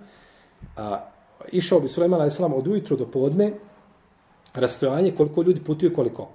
a, 0.77 0.99
išao 1.51 1.79
bi 1.79 1.87
Sulejman 1.87 2.21
a.s. 2.21 2.39
od 2.39 2.67
ujutro 2.67 2.97
do 2.97 3.05
podne 3.05 3.51
rastojanje 4.53 5.11
koliko 5.11 5.41
ljudi 5.41 5.59
putuju 5.59 5.93
koliko? 5.93 6.29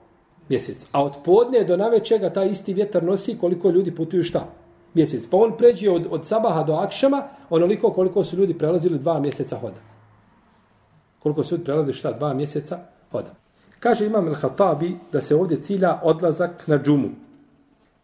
Mjesec. 0.50 0.87
A 0.92 1.04
od 1.04 1.12
podne 1.25 1.64
do 1.64 1.76
navečega 1.76 2.30
taj 2.30 2.49
isti 2.50 2.75
vjetar 2.75 3.04
nosi 3.04 3.37
koliko 3.38 3.71
ljudi 3.71 3.95
putuju 3.95 4.25
šta? 4.25 4.47
Mjesec. 4.95 5.26
Pa 5.30 5.37
on 5.37 5.57
pređe 5.57 5.90
od, 5.90 6.07
od 6.11 6.26
sabaha 6.26 6.62
do 6.62 6.75
akšama 6.75 7.23
onoliko 7.50 7.92
koliko 7.92 8.25
su 8.25 8.37
ljudi 8.37 8.59
prelazili 8.59 8.99
dva 8.99 9.21
mjeseca 9.21 9.57
hoda. 9.57 9.80
Koliko 11.19 11.45
su 11.45 11.54
ljudi 11.54 11.64
prelazili 11.64 11.95
šta? 11.95 12.12
Dva 12.12 12.35
mjeseca 12.35 12.78
hoda. 13.11 13.35
Kaže 13.80 14.07
Imam 14.07 14.26
El-Hatabi 14.28 14.97
da 15.12 15.21
se 15.21 15.37
ovdje 15.37 15.62
cilja 15.62 16.00
odlazak 16.02 16.66
na 16.66 16.78
džumu 16.78 17.09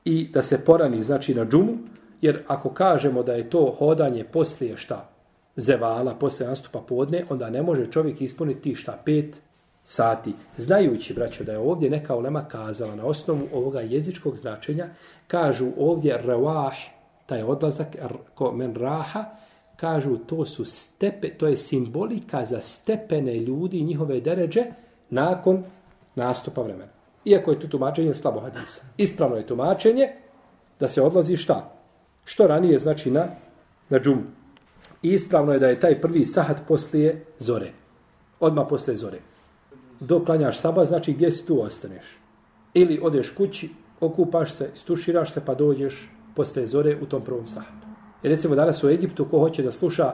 i 0.05 0.29
da 0.33 0.43
se 0.43 0.65
porani 0.65 1.03
znači 1.03 1.35
na 1.35 1.47
džumu, 1.47 1.75
jer 2.21 2.43
ako 2.47 2.71
kažemo 2.71 3.23
da 3.23 3.33
je 3.33 3.51
to 3.51 3.75
hodanje 3.79 4.25
poslije 4.25 4.77
šta? 4.77 5.09
Zevala, 5.57 6.15
poslije 6.15 6.49
nastupa 6.49 6.81
podne, 6.81 7.25
onda 7.31 7.51
ne 7.51 7.63
može 7.63 7.87
čovjek 7.87 8.21
ispuniti 8.21 8.75
šta? 8.75 9.03
Pet 9.05 9.37
sati. 9.89 10.35
Znajući, 10.57 11.15
braćo, 11.15 11.45
da 11.45 11.53
je 11.53 11.59
ovdje 11.59 11.91
neka 11.91 12.17
ulema 12.17 12.45
kazala 12.45 12.95
na 12.95 13.05
osnovu 13.05 13.49
ovoga 13.53 13.81
jezičkog 13.81 14.37
značenja, 14.37 14.89
kažu 15.27 15.67
ovdje 15.79 16.23
rawah, 16.27 16.75
taj 17.27 17.43
odlazak, 17.43 17.97
ko 18.35 18.53
men 18.53 18.75
raha, 18.75 19.25
kažu 19.77 20.17
to 20.17 20.45
su 20.45 20.65
stepe, 20.65 21.31
to 21.31 21.47
je 21.47 21.57
simbolika 21.57 22.45
za 22.45 22.61
stepene 22.61 23.35
ljudi 23.35 23.79
i 23.79 23.85
njihove 23.85 24.21
deređe 24.21 24.65
nakon 25.11 25.65
nastupa 26.15 26.63
vremena. 26.63 26.93
Iako 27.25 27.51
je 27.51 27.61
tu 27.61 27.69
tumačenje 27.69 28.15
slabo 28.15 28.41
hadisa. 28.41 28.83
Ispravno 28.97 29.37
je 29.37 29.47
tumačenje 29.47 30.09
da 30.81 30.89
se 30.89 31.03
odlazi 31.03 31.37
šta? 31.37 31.73
Što 32.25 32.47
ranije 32.47 32.79
znači 32.79 33.11
na, 33.11 33.27
na 33.89 33.99
džumu. 33.99 34.23
I 35.03 35.13
ispravno 35.13 35.53
je 35.53 35.59
da 35.59 35.69
je 35.69 35.81
taj 35.81 36.01
prvi 36.01 36.25
sahat 36.25 36.57
poslije 36.69 37.25
zore. 37.39 37.73
Odma 38.41 38.67
poslije 38.67 38.97
zore. 38.97 39.19
Dok 40.01 40.25
klanjaš 40.27 40.59
saba, 40.59 40.85
znači 40.85 41.13
gdje 41.13 41.31
si 41.31 41.47
tu 41.47 41.63
ostaneš. 41.63 42.05
Ili 42.75 43.01
odeš 43.03 43.31
kući, 43.31 43.71
okupaš 44.01 44.53
se, 44.53 44.71
stuširaš 44.75 45.33
se, 45.33 45.45
pa 45.45 45.55
dođeš 45.55 46.11
poslije 46.37 46.67
zore 46.67 46.97
u 47.03 47.07
tom 47.07 47.25
prvom 47.25 47.47
sahatu. 47.47 47.87
Jer 48.23 48.31
recimo 48.31 48.55
danas 48.55 48.85
u 48.85 48.89
Egiptu, 48.89 49.25
ko 49.25 49.39
hoće 49.39 49.63
da 49.63 49.73
sluša 49.73 50.13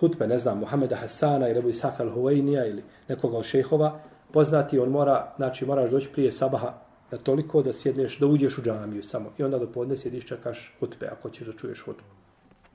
hutbe, 0.00 0.26
ne 0.26 0.38
znam, 0.38 0.58
Muhameda 0.58 0.96
Hasana 0.96 1.48
ili 1.48 1.58
Ebu 1.58 1.68
Isaka 1.68 2.02
al 2.02 2.32
ili 2.32 2.82
nekoga 3.08 3.36
od 3.36 3.44
šehova, 3.44 4.00
poznati, 4.32 4.78
on 4.78 4.88
mora, 4.88 5.34
znači 5.36 5.66
moraš 5.66 5.90
doći 5.90 6.08
prije 6.12 6.32
sabaha 6.32 6.74
na 7.10 7.18
toliko 7.18 7.62
da 7.62 7.72
sjedneš, 7.72 8.18
da 8.18 8.26
uđeš 8.26 8.58
u 8.58 8.62
džamiju 8.62 9.02
samo. 9.02 9.32
I 9.38 9.42
onda 9.42 9.58
do 9.58 9.66
podne 9.72 9.96
sjediš 9.96 10.26
čekaš 10.26 10.76
hutbe, 10.80 11.06
ako 11.12 11.30
ćeš 11.30 11.46
da 11.46 11.52
čuješ 11.52 11.82
hutbu. 11.84 12.04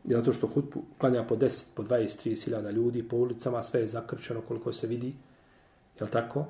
I 0.04 0.14
zato 0.14 0.34
što 0.34 0.48
hutbu 0.48 0.84
klanja 0.98 1.24
po 1.24 1.36
10, 1.36 1.66
po 1.76 1.84
20, 1.84 2.30
30 2.30 2.46
hiljada 2.46 2.72
ljudi 2.72 3.08
po 3.08 3.16
ulicama, 3.16 3.64
sve 3.64 3.80
je 3.80 3.88
zakrčeno 3.88 4.42
koliko 4.42 4.74
se 4.74 4.88
vidi. 4.88 5.16
Jel 6.00 6.10
tako? 6.10 6.46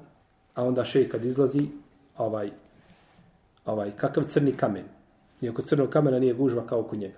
A 0.55 0.63
onda 0.63 0.85
šejh 0.85 1.09
kad 1.09 1.25
izlazi, 1.25 1.67
ovaj, 2.17 2.51
ovaj, 3.65 3.91
kakav 3.91 4.23
crni 4.23 4.51
kamen. 4.51 4.83
Nijako 5.41 5.61
crnog 5.61 5.89
kamena 5.89 6.19
nije 6.19 6.33
gužva 6.33 6.67
kao 6.67 6.79
oko 6.79 6.95
njega. 6.95 7.17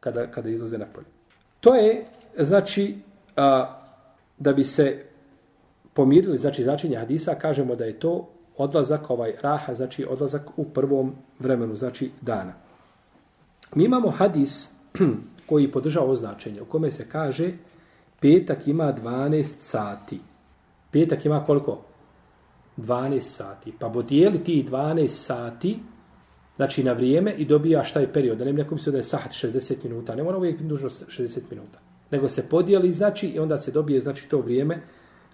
Kada, 0.00 0.26
kada 0.30 0.48
izlaze 0.48 0.78
na 0.78 0.86
polje. 0.86 1.06
To 1.60 1.74
je, 1.74 2.04
znači, 2.38 2.98
a, 3.36 3.78
da 4.38 4.52
bi 4.52 4.64
se 4.64 5.04
pomirili, 5.92 6.38
znači, 6.38 6.64
značenje 6.64 6.96
hadisa, 6.96 7.34
kažemo 7.34 7.76
da 7.76 7.84
je 7.84 7.98
to 8.00 8.28
odlazak, 8.56 9.10
ovaj 9.10 9.34
raha, 9.42 9.74
znači 9.74 10.06
odlazak 10.08 10.50
u 10.56 10.64
prvom 10.64 11.14
vremenu, 11.38 11.76
znači 11.76 12.10
dana. 12.20 12.52
Mi 13.74 13.84
imamo 13.84 14.10
hadis 14.10 14.70
koji 15.48 15.72
podržava 15.72 16.06
ovo 16.06 16.14
značenje, 16.14 16.62
u 16.62 16.64
kome 16.64 16.90
se 16.90 17.08
kaže 17.08 17.52
petak 18.20 18.68
ima 18.68 18.92
12 18.92 19.44
sati. 19.60 20.20
Petak 20.92 21.24
ima 21.24 21.44
koliko? 21.44 21.84
12 22.76 23.20
sati. 23.20 23.72
Pa 23.78 23.88
bodijeli 23.88 24.44
ti 24.44 24.66
12 24.70 25.08
sati, 25.08 25.78
znači 26.56 26.84
na 26.84 26.92
vrijeme 26.92 27.32
i 27.32 27.44
dobija 27.44 27.84
šta 27.84 28.00
je 28.00 28.12
period. 28.12 28.38
Da 28.38 28.44
ne 28.44 28.52
nekom 28.52 28.78
se 28.78 28.90
da 28.90 28.96
je 28.96 29.04
sahat 29.04 29.32
60 29.32 29.74
minuta. 29.84 30.14
Ne 30.14 30.22
mora 30.22 30.38
uvijek 30.38 30.56
biti 30.56 30.68
dužno 30.68 30.88
60 30.88 31.40
minuta. 31.50 31.78
Nego 32.10 32.28
se 32.28 32.48
podijeli, 32.48 32.92
znači, 32.92 33.26
i 33.26 33.38
onda 33.38 33.58
se 33.58 33.70
dobije, 33.70 34.00
znači, 34.00 34.28
to 34.28 34.38
vrijeme, 34.38 34.82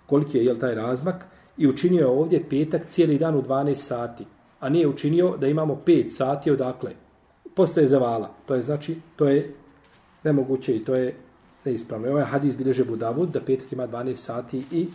koliki 0.07 0.38
je, 0.38 0.45
jel, 0.45 0.59
taj 0.59 0.75
razmak, 0.75 1.25
i 1.57 1.67
učinio 1.67 2.00
je 2.00 2.07
ovdje 2.07 2.49
petak 2.50 2.87
cijeli 2.87 3.19
dan 3.19 3.35
u 3.35 3.43
12 3.43 3.75
sati. 3.75 4.25
A 4.61 4.69
nije 4.69 4.88
učinio 4.88 5.37
da 5.37 5.47
imamo 5.47 5.83
5 5.87 6.11
sati 6.11 6.50
odakle. 6.50 6.91
Postaje 7.55 7.87
zavala. 7.87 8.35
To 8.47 8.55
je, 8.55 8.62
znači, 8.62 8.97
to 9.17 9.29
je 9.29 9.55
nemoguće 10.25 10.77
i 10.77 10.85
to 10.85 10.95
je 10.95 11.15
neispravno. 11.65 12.11
Ovaj 12.11 12.25
hadis 12.25 12.57
bilježe 12.57 12.85
Budavud 12.85 13.31
da 13.31 13.41
petak 13.41 13.73
ima 13.73 13.88
12 13.88 14.15
sati 14.15 14.65
i 14.73 14.87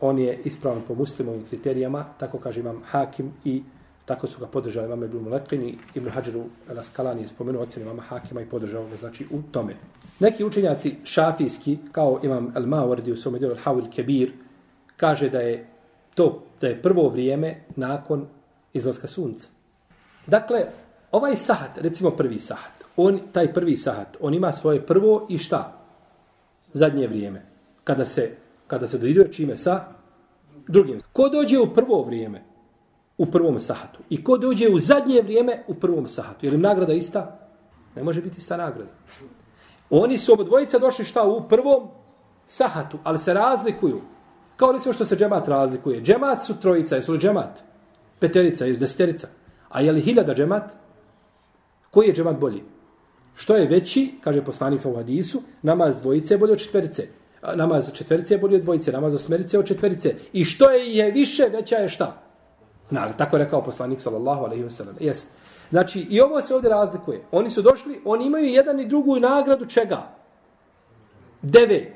on 0.00 0.18
je 0.18 0.38
ispravan 0.44 0.82
po 0.88 0.94
muslimovim 0.94 1.44
kriterijama, 1.48 2.04
tako 2.18 2.38
kaže 2.38 2.60
imam 2.60 2.82
Hakim 2.84 3.32
i 3.44 3.62
tako 4.04 4.26
su 4.26 4.40
ga 4.40 4.46
podržali 4.46 4.86
imam 4.86 5.04
Ibn 5.04 5.18
Mulekini, 5.18 5.78
Ibn 5.94 6.08
Hađaru 6.08 6.44
Laskalani 6.76 7.20
je 7.22 7.28
spomenuo 7.28 7.62
ocenu 7.62 7.86
imama 7.86 8.02
Hakima 8.02 8.40
i 8.40 8.46
podržao 8.46 8.86
ga 8.86 8.96
znači 8.96 9.26
u 9.30 9.42
tome. 9.52 9.76
Neki 10.20 10.44
učenjaci 10.44 10.96
šafijski, 11.04 11.78
kao 11.92 12.20
imam 12.22 12.52
El 12.56 12.62
Mawardi 12.62 13.12
u 13.12 13.16
svom 13.16 13.38
djelu 13.38 13.54
Al-Hawil 13.54 13.90
Kebir, 13.94 14.32
kaže 14.96 15.28
da 15.28 15.40
je 15.40 15.66
to, 16.14 16.42
da 16.60 16.66
je 16.66 16.82
prvo 16.82 17.08
vrijeme 17.08 17.60
nakon 17.76 18.26
izlaska 18.72 19.08
sunca. 19.08 19.48
Dakle, 20.26 20.66
ovaj 21.12 21.36
sahat, 21.36 21.78
recimo 21.78 22.10
prvi 22.10 22.38
sahat, 22.38 22.84
on, 22.96 23.20
taj 23.32 23.52
prvi 23.52 23.76
sahat, 23.76 24.16
on 24.20 24.34
ima 24.34 24.52
svoje 24.52 24.86
prvo 24.86 25.26
i 25.28 25.38
šta? 25.38 25.72
Zadnje 26.72 27.06
vrijeme. 27.06 27.42
Kada 27.84 28.06
se, 28.06 28.30
kada 28.70 28.86
se 28.86 28.98
dodiruje 28.98 29.32
čime 29.32 29.56
sa 29.56 29.84
drugim. 30.68 30.98
Ko 31.12 31.28
dođe 31.28 31.58
u 31.58 31.74
prvo 31.74 32.02
vrijeme? 32.02 32.44
U 33.18 33.26
prvom 33.26 33.58
sahatu. 33.58 33.98
I 34.10 34.24
ko 34.24 34.38
dođe 34.38 34.68
u 34.68 34.78
zadnje 34.78 35.22
vrijeme? 35.22 35.62
U 35.66 35.74
prvom 35.74 36.06
sahatu. 36.06 36.46
Je 36.46 36.52
li 36.52 36.58
nagrada 36.58 36.92
ista? 36.92 37.48
Ne 37.96 38.02
može 38.02 38.22
biti 38.22 38.38
ista 38.38 38.56
nagrada. 38.56 38.90
Oni 39.90 40.18
su 40.18 40.32
obodvojica 40.32 40.78
došli 40.78 41.04
šta 41.04 41.22
u 41.22 41.48
prvom 41.48 41.88
sahatu, 42.46 42.98
ali 43.02 43.18
se 43.18 43.34
razlikuju. 43.34 44.00
Kao 44.56 44.72
recimo 44.72 44.92
što 44.92 45.04
se 45.04 45.16
džemat 45.16 45.48
razlikuje. 45.48 46.02
Džemat 46.02 46.44
su 46.44 46.60
trojica, 46.60 46.96
jesu 46.96 47.12
li 47.12 47.18
džemat? 47.18 47.62
Peterica, 48.18 48.66
jesu 48.66 48.80
desterica. 48.80 49.28
A 49.68 49.80
je 49.80 49.92
li 49.92 50.00
hiljada 50.00 50.34
džemat? 50.34 50.72
Koji 51.90 52.08
je 52.08 52.14
džemat 52.14 52.38
bolji? 52.38 52.62
Što 53.34 53.56
je 53.56 53.66
veći, 53.66 54.14
kaže 54.20 54.44
poslanik 54.44 54.80
u 54.84 54.94
hadisu, 54.96 55.42
namaz 55.62 56.02
dvojice 56.02 56.34
je 56.34 56.38
bolje 56.38 56.52
od 56.52 56.58
četverice 56.58 57.19
namaz 57.54 57.90
četverice 57.92 58.34
je 58.34 58.38
bolji 58.38 58.56
od 58.56 58.62
dvojice, 58.62 58.92
namaz 58.92 59.14
osmerice 59.14 59.58
od 59.58 59.66
četverice. 59.66 60.14
I 60.32 60.44
što 60.44 60.70
je 60.70 60.96
je 60.96 61.10
više, 61.10 61.48
veća 61.52 61.76
je 61.76 61.88
šta? 61.88 62.22
Na, 62.90 63.12
tako 63.12 63.36
je 63.36 63.44
rekao 63.44 63.64
poslanik 63.64 64.00
sallallahu 64.00 64.44
alaihi 64.44 64.64
wa 64.64 64.70
sallam. 64.70 64.96
Jest. 65.00 65.28
Znači, 65.70 66.00
i 66.10 66.20
ovo 66.20 66.42
se 66.42 66.54
ovdje 66.54 66.70
razlikuje. 66.70 67.22
Oni 67.32 67.50
su 67.50 67.62
došli, 67.62 68.00
oni 68.04 68.26
imaju 68.26 68.44
jedan 68.44 68.80
i 68.80 68.88
drugu 68.88 69.20
nagradu 69.20 69.66
čega? 69.66 70.02
Deve. 71.42 71.92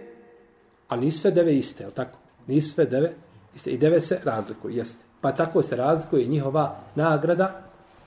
Ali 0.88 1.04
nisu 1.04 1.18
sve 1.18 1.30
deve 1.30 1.56
iste, 1.56 1.84
je 1.84 1.90
tako? 1.90 2.18
Nisu 2.46 2.74
sve 2.74 2.84
deve 2.84 3.12
iste. 3.54 3.70
I 3.70 3.78
deve 3.78 4.00
se 4.00 4.20
razlikuju, 4.24 4.76
jeste. 4.76 5.04
Pa 5.20 5.32
tako 5.32 5.62
se 5.62 5.76
razlikuje 5.76 6.26
njihova 6.26 6.76
nagrada, 6.94 7.62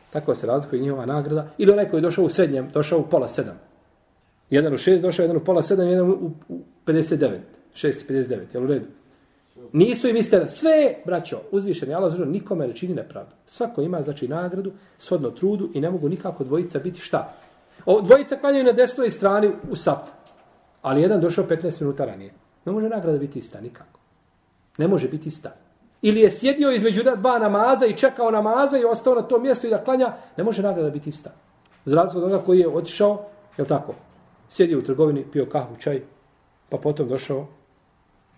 tako 0.10 0.36
se 0.36 0.48
razlikuje 0.48 0.82
njihova 0.82 1.06
nagrada. 1.06 1.48
Ili 1.58 1.72
onaj 1.72 1.90
koji 1.90 1.98
je 1.98 2.02
došao 2.02 2.26
u 2.26 2.30
srednjem, 2.30 2.70
došao 2.74 3.00
u 3.00 3.08
pola 3.08 3.28
sedam. 3.28 3.67
Jedan 4.50 4.74
u 4.74 4.78
šest, 4.78 5.04
došao 5.04 5.24
jedan 5.24 5.38
u 5.38 5.44
pola 5.44 5.64
sedam, 5.64 5.88
jedan 5.88 6.10
u, 6.10 6.32
59. 6.86 7.38
Šest 7.74 8.10
i 8.10 8.14
59, 8.14 8.40
jel 8.54 8.64
u 8.64 8.68
redu? 8.68 8.86
Nisu 9.74 10.08
im 10.08 10.16
iste, 10.16 10.48
sve, 10.48 10.96
braćo, 11.06 11.42
uzvišeni 11.52 11.94
Allah 11.94 12.12
zelo, 12.12 12.26
nikome 12.26 12.68
ne 12.68 12.76
čini 12.76 12.94
nepravdu. 12.94 13.32
Svako 13.46 13.82
ima, 13.82 14.02
znači, 14.02 14.28
nagradu, 14.28 14.72
shodno 14.98 15.32
trudu 15.32 15.70
i 15.74 15.82
ne 15.82 15.90
mogu 15.90 16.10
nikako 16.10 16.44
dvojica 16.44 16.80
biti 16.80 17.00
šta? 17.00 17.34
O, 17.86 18.02
dvojica 18.02 18.36
klanjaju 18.36 18.64
na 18.64 18.72
desnoj 18.72 19.10
strani 19.10 19.52
u 19.72 19.76
safu, 19.76 20.12
ali 20.82 21.02
jedan 21.02 21.22
došao 21.22 21.46
15 21.46 21.82
minuta 21.82 22.06
ranije. 22.06 22.34
Ne 22.66 22.72
može 22.72 22.90
nagrada 22.90 23.18
biti 23.18 23.40
ista, 23.40 23.62
nikako. 23.62 24.00
Ne 24.78 24.88
može 24.88 25.08
biti 25.08 25.28
ista. 25.28 25.56
Ili 26.02 26.20
je 26.20 26.32
sjedio 26.32 26.72
između 26.72 27.04
dva 27.18 27.40
namaza 27.40 27.86
i 27.86 27.98
čekao 27.98 28.32
namaza 28.32 28.78
i 28.78 28.86
ostao 28.86 29.16
na 29.16 29.22
tom 29.22 29.42
mjestu 29.42 29.68
i 29.68 29.70
da 29.70 29.84
klanja, 29.84 30.14
ne 30.38 30.44
može 30.44 30.62
nagrada 30.62 30.90
biti 30.90 31.10
ista. 31.10 31.32
Za 31.86 31.96
razvod 31.96 32.24
onoga 32.24 32.44
koji 32.46 32.60
je 32.60 32.68
otišao, 32.68 33.26
je 33.58 33.66
tako? 33.66 33.94
Sjedio 34.50 34.80
u 34.80 34.82
trgovini, 34.82 35.26
pio 35.32 35.46
kahvu, 35.46 35.76
čaj, 35.80 36.02
pa 36.70 36.78
potom 36.78 37.08
došao 37.08 37.48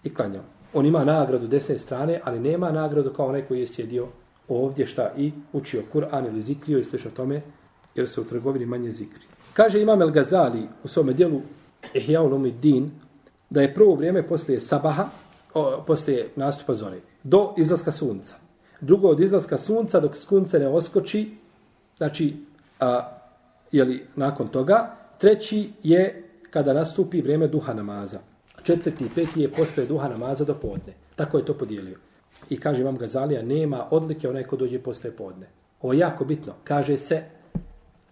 i 0.03 0.13
klanjao 0.13 0.43
on 0.73 0.85
ima 0.85 1.05
nagradu 1.05 1.47
desne 1.47 1.77
strane, 1.77 2.21
ali 2.23 2.39
nema 2.39 2.71
nagradu 2.71 3.13
kao 3.13 3.27
onaj 3.27 3.41
koji 3.41 3.59
je 3.59 3.67
sjedio 3.67 4.07
ovdje 4.47 4.85
šta 4.85 5.11
i 5.17 5.31
učio 5.53 5.83
Kur'an 5.93 6.27
ili 6.27 6.41
zikrio 6.41 6.79
i 6.79 6.83
slišao 6.83 7.11
tome, 7.11 7.41
jer 7.95 8.09
su 8.09 8.21
u 8.21 8.25
trgovini 8.25 8.65
manje 8.65 8.91
zikri. 8.91 9.23
Kaže 9.53 9.81
Imam 9.81 10.01
El 10.01 10.11
Gazali 10.11 10.67
u 10.83 10.87
svome 10.87 11.13
dijelu 11.13 11.41
Ihya 11.93 12.21
Ulumuddin 12.21 12.61
din, 12.61 12.91
da 13.49 13.61
je 13.61 13.73
prvo 13.73 13.95
vrijeme 13.95 14.27
poslije 14.27 14.59
sabaha, 14.59 15.05
o, 15.53 15.83
poslije 15.87 16.29
nastupa 16.35 16.73
zore, 16.73 16.99
do 17.23 17.53
izlaska 17.57 17.91
sunca. 17.91 18.35
Drugo 18.81 19.07
od 19.07 19.19
izlaska 19.19 19.57
sunca, 19.57 19.99
dok 19.99 20.15
sunce 20.15 20.59
ne 20.59 20.67
oskoči, 20.67 21.31
znači, 21.97 22.35
a, 22.79 23.17
jeli, 23.71 24.05
nakon 24.15 24.47
toga. 24.47 24.95
Treći 25.19 25.69
je 25.83 26.23
kada 26.49 26.73
nastupi 26.73 27.21
vrijeme 27.21 27.47
duha 27.47 27.73
namaza 27.73 28.19
četvrti 28.63 29.05
i 29.05 29.09
peti 29.15 29.41
je 29.41 29.51
posle 29.51 29.85
duha 29.85 30.09
namaza 30.09 30.45
do 30.45 30.53
podne. 30.53 30.93
Tako 31.15 31.37
je 31.37 31.45
to 31.45 31.53
podijelio. 31.53 31.97
I 32.49 32.59
kaže 32.59 32.83
vam 32.83 32.97
Gazalija, 32.97 33.41
nema 33.41 33.87
odlike 33.91 34.29
onaj 34.29 34.43
ko 34.43 34.55
dođe 34.55 34.79
posle 34.79 35.11
podne. 35.11 35.47
Ovo 35.81 35.93
je 35.93 35.99
jako 35.99 36.25
bitno. 36.25 36.53
Kaže 36.63 36.97
se, 36.97 37.23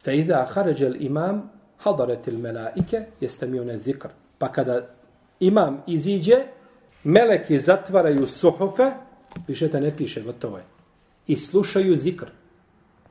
fe 0.03 0.17
iza 0.17 0.45
haređel 0.49 0.95
imam, 0.99 1.51
hadaretil 1.77 2.37
melaike, 2.37 3.05
jeste 3.21 3.47
mi 3.47 3.59
one 3.59 3.77
zikr. 3.77 4.07
Pa 4.37 4.51
kada 4.51 4.87
imam 5.39 5.83
iziđe, 5.87 6.45
meleki 7.03 7.59
zatvaraju 7.59 8.27
suhofe, 8.27 8.91
više 9.47 9.69
te 9.69 9.81
ne 9.81 9.91
piše, 9.97 10.21
gotovo 10.21 10.57
je. 10.57 10.63
I 11.27 11.37
slušaju 11.37 11.95
zikr. 11.95 12.25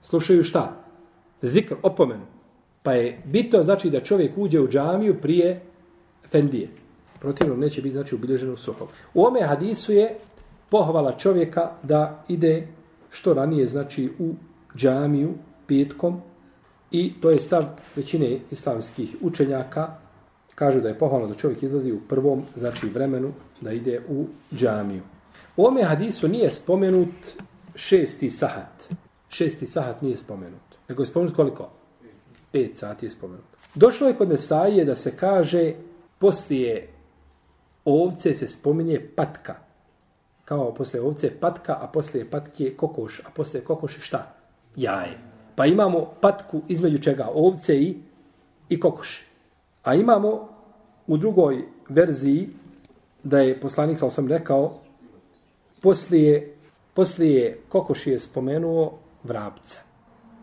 Slušaju 0.03 0.43
šta? 0.43 0.85
Zikr, 1.43 1.75
opomenu. 1.83 2.27
Pa 2.87 2.93
je 2.93 3.19
bitno 3.25 3.63
znači 3.63 3.91
da 3.91 4.01
čovjek 4.01 4.33
uđe 4.37 4.61
u 4.61 4.69
džamiju 4.69 5.17
prije 5.23 5.61
fendije. 6.31 6.69
Protivno 7.21 7.57
neće 7.57 7.83
biti 7.83 7.93
znači 7.93 8.15
ubilježeno 8.15 8.53
u 8.53 8.57
suhov. 8.57 8.89
U 9.15 9.25
ome 9.25 9.43
hadisu 9.43 9.93
je 9.93 10.19
pohvala 10.71 11.13
čovjeka 11.19 11.71
da 11.83 12.25
ide 12.29 12.69
što 13.11 13.35
ranije 13.35 13.67
znači 13.69 14.11
u 14.19 14.35
džamiju 14.77 15.35
petkom 15.67 16.21
i 16.91 17.13
to 17.21 17.31
je 17.31 17.39
stav 17.39 17.65
većine 17.97 18.39
islamskih 18.51 19.17
učenjaka 19.21 19.95
kažu 20.55 20.81
da 20.81 20.89
je 20.89 20.99
pohvalno 20.99 21.27
da 21.27 21.35
čovjek 21.35 21.63
izlazi 21.63 21.93
u 21.93 22.01
prvom 22.09 22.43
znači 22.57 22.89
vremenu 22.89 23.33
da 23.61 23.73
ide 23.73 24.01
u 24.09 24.27
džamiju. 24.55 25.03
U 25.57 25.67
ome 25.67 25.83
hadisu 25.83 26.29
nije 26.29 26.51
spomenut 26.51 27.15
šesti 27.75 28.31
sahat. 28.31 28.93
Šesti 29.29 29.67
sahat 29.67 30.03
nije 30.03 30.17
spomenut. 30.17 30.79
Nego 30.89 31.03
je 31.03 31.07
spomenut 31.07 31.37
koliko? 31.37 31.76
Pet 32.57 32.79
sati 32.79 33.07
je 33.07 33.11
spomenuto. 33.11 33.57
Došlo 33.75 34.09
je 34.09 34.17
kod 34.17 34.29
Nesaije 34.29 34.85
da 34.85 34.95
se 34.97 35.17
kaže 35.17 35.75
poslije 36.19 36.89
ovce 37.85 38.35
se 38.35 38.49
spominje 38.49 39.01
patka. 39.17 39.55
Kao 40.45 40.75
posle 40.75 41.01
ovce 41.01 41.31
patka, 41.41 41.73
a 41.81 41.87
posle 41.93 42.31
patke 42.31 42.75
kokoš, 42.77 43.21
a 43.21 43.31
posle 43.35 43.61
kokoš 43.65 43.99
šta? 44.01 44.35
Jaje. 44.77 45.19
Pa 45.57 45.67
imamo 45.67 46.15
patku 46.21 46.63
između 46.69 46.99
čega? 46.99 47.29
Ovce 47.35 47.77
i, 47.77 47.97
i 48.69 48.81
kokoš. 48.81 49.25
A 49.83 49.95
imamo 49.95 50.49
u 51.07 51.17
drugoj 51.17 51.65
verziji 51.89 52.49
da 53.23 53.39
je 53.39 53.61
poslanik, 53.61 53.99
sam 53.99 54.11
sam 54.11 54.29
rekao, 54.29 54.75
poslije, 55.83 56.57
poslije 56.95 57.61
kokoši 57.69 58.11
je 58.11 58.21
spomenuo 58.21 58.99
vrapca 59.25 59.86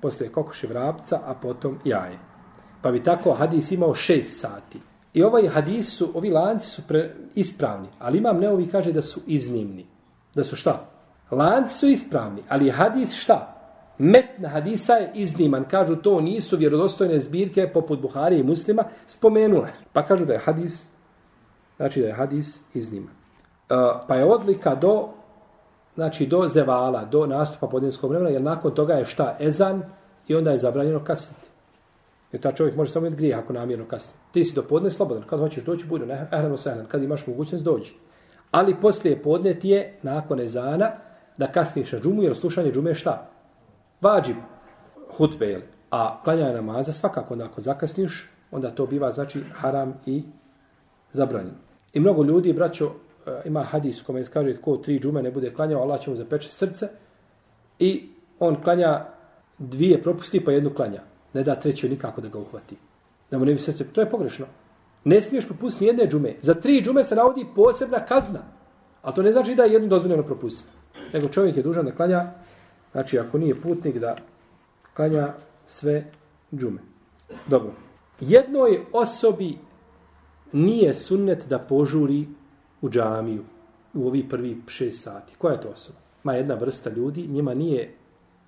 posle 0.03 0.27
kokoši 0.29 0.67
vrapca, 0.67 1.21
a 1.25 1.33
potom 1.33 1.79
jaje. 1.87 2.19
Pa 2.81 2.91
bi 2.91 2.99
tako 3.03 3.33
hadis 3.39 3.71
imao 3.71 3.95
šest 3.95 4.39
sati. 4.39 4.81
I 5.13 5.23
ovaj 5.23 5.47
hadis 5.47 5.93
su, 5.97 6.09
ovi 6.13 6.29
lanci 6.29 6.67
su 6.67 6.81
pre, 6.87 7.15
ispravni, 7.35 7.87
ali 7.99 8.17
imam 8.17 8.39
neovi 8.39 8.67
kaže 8.67 8.91
da 8.91 9.01
su 9.01 9.21
iznimni. 9.27 9.85
Da 10.35 10.43
su 10.43 10.55
šta? 10.55 10.89
Lanci 11.31 11.77
su 11.77 11.87
ispravni, 11.87 12.43
ali 12.49 12.69
hadis 12.69 13.15
šta? 13.15 13.49
Metna 13.97 14.49
hadisa 14.49 14.93
je 14.93 15.11
izniman. 15.15 15.65
Kažu 15.69 15.95
to 15.95 16.21
nisu 16.21 16.57
vjerodostojne 16.57 17.19
zbirke 17.19 17.67
poput 17.73 18.01
Buhari 18.01 18.39
i 18.39 18.43
muslima 18.43 18.83
spomenule. 19.07 19.69
Pa 19.93 20.01
kažu 20.03 20.25
da 20.25 20.33
je 20.33 20.39
hadis, 20.39 20.87
znači 21.77 22.01
da 22.01 22.07
je 22.07 22.13
hadis 22.13 22.61
izniman. 22.73 23.13
E, 23.69 23.75
pa 24.07 24.15
je 24.15 24.25
odlika 24.25 24.75
do 24.75 25.09
znači 25.95 26.27
do 26.27 26.47
zevala, 26.47 27.05
do 27.05 27.25
nastupa 27.25 27.67
podnevskog 27.67 28.09
vremena, 28.09 28.29
jer 28.29 28.41
nakon 28.41 28.71
toga 28.71 28.93
je 28.93 29.05
šta? 29.05 29.37
Ezan 29.39 29.83
i 30.27 30.35
onda 30.35 30.51
je 30.51 30.57
zabranjeno 30.57 31.03
kasniti. 31.03 31.47
Jer 32.31 32.41
ta 32.41 32.51
čovjek 32.51 32.75
može 32.75 32.91
samo 32.91 33.05
imati 33.05 33.17
grijeh 33.17 33.37
ako 33.37 33.53
namjerno 33.53 33.85
kasni. 33.85 34.13
Ti 34.31 34.43
si 34.43 34.55
do 34.55 34.63
podne 34.63 34.89
slobodan. 34.89 35.23
Kad 35.23 35.39
hoćeš 35.39 35.63
doći, 35.63 35.85
budu 35.85 36.05
ehrano 36.31 36.57
sehran. 36.57 36.85
Kad 36.85 37.03
imaš 37.03 37.27
mogućnost, 37.27 37.65
dođi. 37.65 37.93
Ali 38.51 38.75
poslije 38.81 39.21
podne 39.21 39.53
ti 39.53 39.69
je, 39.69 39.97
nakon 40.01 40.39
ezana, 40.39 40.91
da 41.37 41.47
kasniš 41.47 41.91
na 41.91 41.99
džumu, 41.99 42.23
jer 42.23 42.35
slušanje 42.35 42.71
džume 42.71 42.91
je 42.91 42.95
šta? 42.95 43.29
Vađib 44.01 44.35
hutbe, 45.17 45.45
jel? 45.45 45.61
A 45.91 46.21
klanjanje 46.23 46.53
namaza, 46.53 46.91
svakako, 46.93 47.35
ako 47.43 47.61
zakasniš, 47.61 48.29
onda 48.51 48.71
to 48.71 48.85
biva, 48.85 49.11
znači, 49.11 49.43
haram 49.53 49.93
i 50.05 50.23
zabranjeno. 51.11 51.57
I 51.93 51.99
mnogo 51.99 52.23
ljudi, 52.23 52.53
braćo, 52.53 52.91
Eh, 53.27 53.41
ima 53.45 53.63
hadis 53.63 54.01
kome 54.01 54.23
se 54.23 54.31
kaže 54.31 54.57
ko 54.61 54.77
tri 54.77 54.99
džume 54.99 55.21
ne 55.21 55.31
bude 55.31 55.53
klanjao, 55.53 55.81
Allah 55.81 56.01
će 56.01 56.09
mu 56.09 56.15
zapeče 56.15 56.49
srce 56.49 56.87
i 57.79 58.09
on 58.39 58.63
klanja 58.63 59.05
dvije 59.57 60.01
propusti 60.01 60.45
pa 60.45 60.51
jednu 60.51 60.73
klanja 60.73 61.01
ne 61.33 61.43
da 61.43 61.55
treću 61.55 61.89
nikako 61.89 62.21
da 62.21 62.27
ga 62.27 62.39
uhvati. 62.39 62.75
Da 63.31 63.39
mu 63.39 63.45
ne 63.45 63.53
bi 63.53 63.59
srce, 63.59 63.83
to 63.83 64.01
je 64.01 64.09
pogrešno. 64.09 64.45
Ne 65.03 65.21
smiješ 65.21 65.47
propustiti 65.47 65.85
jedne 65.85 66.07
džume. 66.07 66.35
Za 66.41 66.53
tri 66.53 66.81
džume 66.81 67.03
se 67.03 67.15
navodi 67.15 67.45
posebna 67.55 67.99
kazna. 68.05 68.39
Ali 69.01 69.15
to 69.15 69.21
ne 69.21 69.31
znači 69.31 69.55
da 69.55 69.63
je 69.63 69.73
jednu 69.73 69.87
dozvoljeno 69.87 70.23
propustiti. 70.23 70.73
Nego 71.13 71.27
čovjek 71.27 71.57
je 71.57 71.63
dužan 71.63 71.85
da 71.85 71.95
klanja, 71.95 72.31
znači 72.91 73.19
ako 73.19 73.37
nije 73.37 73.61
putnik, 73.61 73.97
da 73.97 74.15
klanja 74.93 75.33
sve 75.65 76.05
džume. 76.55 76.79
Dobro. 77.47 77.71
Jednoj 78.19 78.79
osobi 78.91 79.57
nije 80.51 80.93
sunnet 80.93 81.47
da 81.47 81.59
požuri 81.59 82.27
u 82.83 82.89
džamiju 82.89 83.43
u 83.93 84.07
ovi 84.07 84.29
prvi 84.29 84.57
šest 84.67 85.03
sati. 85.03 85.35
Koja 85.37 85.53
je 85.53 85.61
to 85.61 85.69
osoba? 85.69 85.99
Ma 86.23 86.33
jedna 86.33 86.55
vrsta 86.55 86.89
ljudi, 86.89 87.27
njima 87.27 87.53
nije 87.53 87.93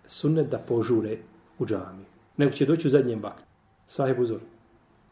sunnet 0.05 0.49
da 0.49 0.57
požure 0.57 1.17
u 1.59 1.65
džamiju 1.65 2.05
nego 2.37 2.51
će 2.51 2.65
doći 2.65 2.87
u 2.87 2.91
zadnjem 2.91 3.23
vaktu. 3.23 3.43
Sahib 3.87 4.19
uzor. 4.19 4.39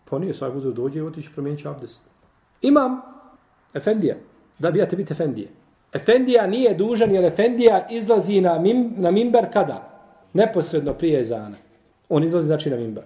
Pa 0.10 0.20
nije 0.20 0.34
sahib 0.34 0.56
uzor, 0.56 0.74
dođe 0.74 1.00
i 1.00 1.02
otići 1.02 1.30
promijenit 1.34 1.62
će 1.62 1.70
abdest. 1.70 2.02
Imam 2.62 3.02
Efendija. 3.74 4.16
Da 4.60 4.72
bi 4.72 4.80
ja 4.80 4.86
te 4.86 4.96
biti 4.96 5.14
Efendije. 5.14 5.48
Efendija 5.94 6.48
nije 6.48 6.74
dužan 6.74 7.12
jer 7.12 7.26
Efendija 7.26 7.88
izlazi 7.92 8.42
na, 8.42 8.60
mim, 8.60 8.94
na 8.98 9.12
mimber 9.12 9.46
kada? 9.54 9.90
Neposredno 10.34 10.94
prije 10.94 11.22
ezana. 11.22 11.56
On 12.10 12.24
izlazi 12.24 12.48
znači 12.48 12.70
na 12.70 12.76
mimber. 12.76 13.04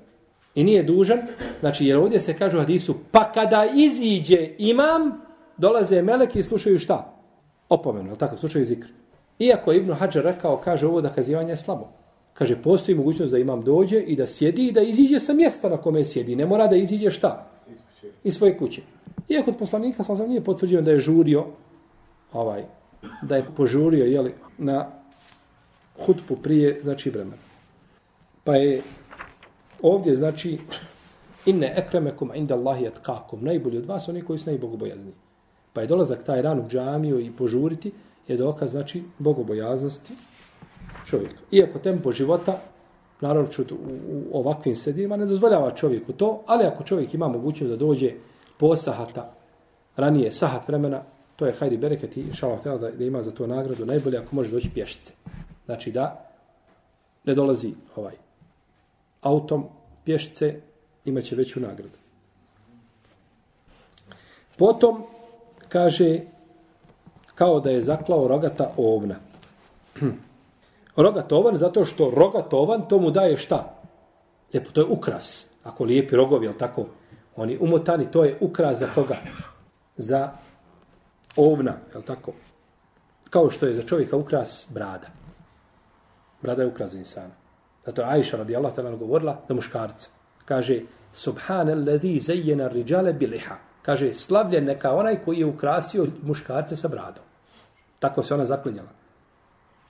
I 0.56 0.64
nije 0.64 0.84
dužan, 0.84 1.20
znači 1.60 1.86
jer 1.86 1.98
ovdje 1.98 2.20
se 2.20 2.38
kaže 2.38 2.58
u 2.58 2.60
hadisu, 2.60 2.96
pa 3.12 3.32
kada 3.32 3.66
iziđe 3.76 4.50
imam, 4.58 5.22
dolaze 5.58 6.02
meleki 6.02 6.40
i 6.40 6.44
slušaju 6.44 6.80
šta? 6.80 7.14
Opomenu, 7.70 8.16
tako, 8.16 8.38
slušaju 8.38 8.66
zikr. 8.66 8.88
Iako 9.40 9.74
Ibn 9.74 9.94
Hajar 9.94 10.26
rekao, 10.26 10.58
kaže 10.58 10.88
ovo 10.88 11.02
da 11.02 11.14
kazivanje 11.14 11.52
je 11.52 11.58
slabo. 11.58 11.88
Kaže, 12.34 12.62
postoji 12.62 12.96
mogućnost 12.98 13.32
da 13.32 13.38
imam 13.38 13.62
dođe 13.62 14.00
i 14.00 14.16
da 14.16 14.28
sjedi 14.28 14.68
i 14.68 14.72
da 14.72 14.82
iziđe 14.82 15.20
sa 15.20 15.34
mjesta 15.34 15.70
na 15.70 15.78
kome 15.78 16.06
sjedi. 16.06 16.36
Ne 16.36 16.46
mora 16.46 16.68
da 16.68 16.76
iziđe 16.76 17.12
šta? 17.12 17.48
Iz 18.24 18.38
svoje 18.38 18.58
kuće. 18.58 18.82
Iako 19.30 19.52
od 19.52 19.58
poslanika 19.58 20.04
sam 20.04 20.30
nije 20.30 20.44
potvrđeno 20.44 20.82
da 20.82 20.92
je 20.92 21.00
žurio, 21.00 21.46
ovaj, 22.34 22.64
da 23.22 23.36
je 23.36 23.46
požurio 23.56 24.06
jeli, 24.06 24.34
na 24.58 24.88
hutbu 26.06 26.36
prije, 26.36 26.80
znači, 26.84 27.10
vremena. 27.10 27.38
Pa 28.44 28.56
je 28.56 28.82
ovdje, 29.82 30.16
znači, 30.16 30.60
inne 31.46 31.74
ekremekum 31.76 32.32
inda 32.36 32.56
Allahi 32.56 32.88
atkakum, 32.88 33.44
najbolji 33.44 33.78
od 33.78 33.86
vas, 33.86 34.10
oni 34.10 34.22
koji 34.22 34.40
su 34.40 34.50
najbogobojazni. 34.50 35.12
Pa 35.78 35.82
je 35.82 35.88
dolazak 35.88 36.24
taj 36.24 36.42
dan 36.42 36.60
u 36.60 36.68
džamiju 36.70 37.20
i 37.20 37.32
požuriti, 37.32 37.92
je 38.28 38.38
dokaz, 38.38 38.72
znači, 38.72 39.04
bogobojaznosti 39.20 40.14
čovjeka. 41.06 41.38
Iako 41.52 41.80
tempo 41.80 42.12
života, 42.12 42.60
naravno 43.22 43.50
u, 43.72 43.74
u 44.10 44.40
ovakvim 44.40 44.76
sredinima, 44.76 45.18
ne 45.18 45.26
dozvoljava 45.26 45.76
čovjeku 45.76 46.14
to, 46.14 46.44
ali 46.48 46.66
ako 46.66 46.84
čovjek 46.84 47.14
ima 47.14 47.28
mogućnost 47.28 47.72
da 47.72 47.78
dođe 47.78 48.12
po 48.58 48.76
sahata, 48.76 49.34
ranije 49.96 50.32
sahat 50.32 50.68
vremena, 50.68 51.04
to 51.36 51.46
je 51.46 51.54
hajri 51.54 51.78
bereket 51.78 52.18
i 52.18 52.34
šalav 52.34 52.80
da, 52.80 52.92
da 52.92 53.04
ima 53.04 53.24
za 53.24 53.32
to 53.32 53.48
nagradu 53.48 53.86
najbolje 53.86 54.18
ako 54.18 54.36
može 54.36 54.52
doći 54.52 54.70
pješice. 54.70 55.14
Znači 55.66 55.92
da 55.92 56.30
ne 57.26 57.36
dolazi 57.36 57.74
ovaj 57.96 58.16
autom 59.22 59.66
pješice, 60.06 60.62
imaće 61.06 61.36
veću 61.36 61.60
nagradu. 61.60 61.98
Potom 64.58 65.17
kaže 65.70 66.20
kao 67.36 67.60
da 67.60 67.70
je 67.70 67.82
zaklao 67.82 68.28
rogata 68.28 68.72
ovna. 68.78 69.16
rogat 70.96 71.32
ovan 71.32 71.58
zato 71.58 71.86
što 71.86 72.12
rogat 72.16 72.54
ovan 72.54 72.88
to 72.90 73.00
mu 73.00 73.12
daje 73.12 73.38
šta? 73.38 73.74
Lijepo, 74.54 74.72
to 74.72 74.82
je 74.82 74.88
ukras. 74.88 75.52
Ako 75.64 75.84
lijepi 75.84 76.16
rogovi, 76.16 76.46
jel 76.46 76.54
tako? 76.54 76.86
Oni 77.36 77.58
umotani, 77.62 78.12
to 78.12 78.24
je 78.24 78.38
ukras 78.42 78.80
za 78.80 78.88
koga? 78.96 79.18
Za 79.98 80.32
ovna, 81.36 81.74
jel 81.94 82.02
tako? 82.02 82.32
Kao 83.30 83.50
što 83.50 83.66
je 83.66 83.74
za 83.74 83.84
čovjeka 83.84 84.18
ukras 84.18 84.68
brada. 84.74 85.08
Brada 86.42 86.62
je 86.62 86.68
ukras 86.68 86.92
za 86.92 86.98
insana. 86.98 87.34
Zato 87.86 88.02
je 88.02 88.08
Aisha 88.08 88.38
radijallahu 88.38 88.76
ta'ala 88.76 88.98
govorila 88.98 89.42
za 89.48 89.54
muškarca. 89.54 90.10
Kaže, 90.46 90.82
Subhane 91.14 91.76
ladhi 91.76 92.20
zajjena 92.20 92.68
riđale 92.68 93.14
biliha. 93.14 93.56
Kaže, 93.88 94.14
slavljen 94.14 94.66
neka 94.66 94.92
onaj 94.92 95.16
koji 95.26 95.40
je 95.40 95.46
ukrasio 95.46 96.08
muškarce 96.22 96.76
sa 96.76 96.88
bradom. 96.88 97.24
Tako 98.00 98.24
se 98.24 98.34
ona 98.34 98.46
zaklinjala. 98.46 98.90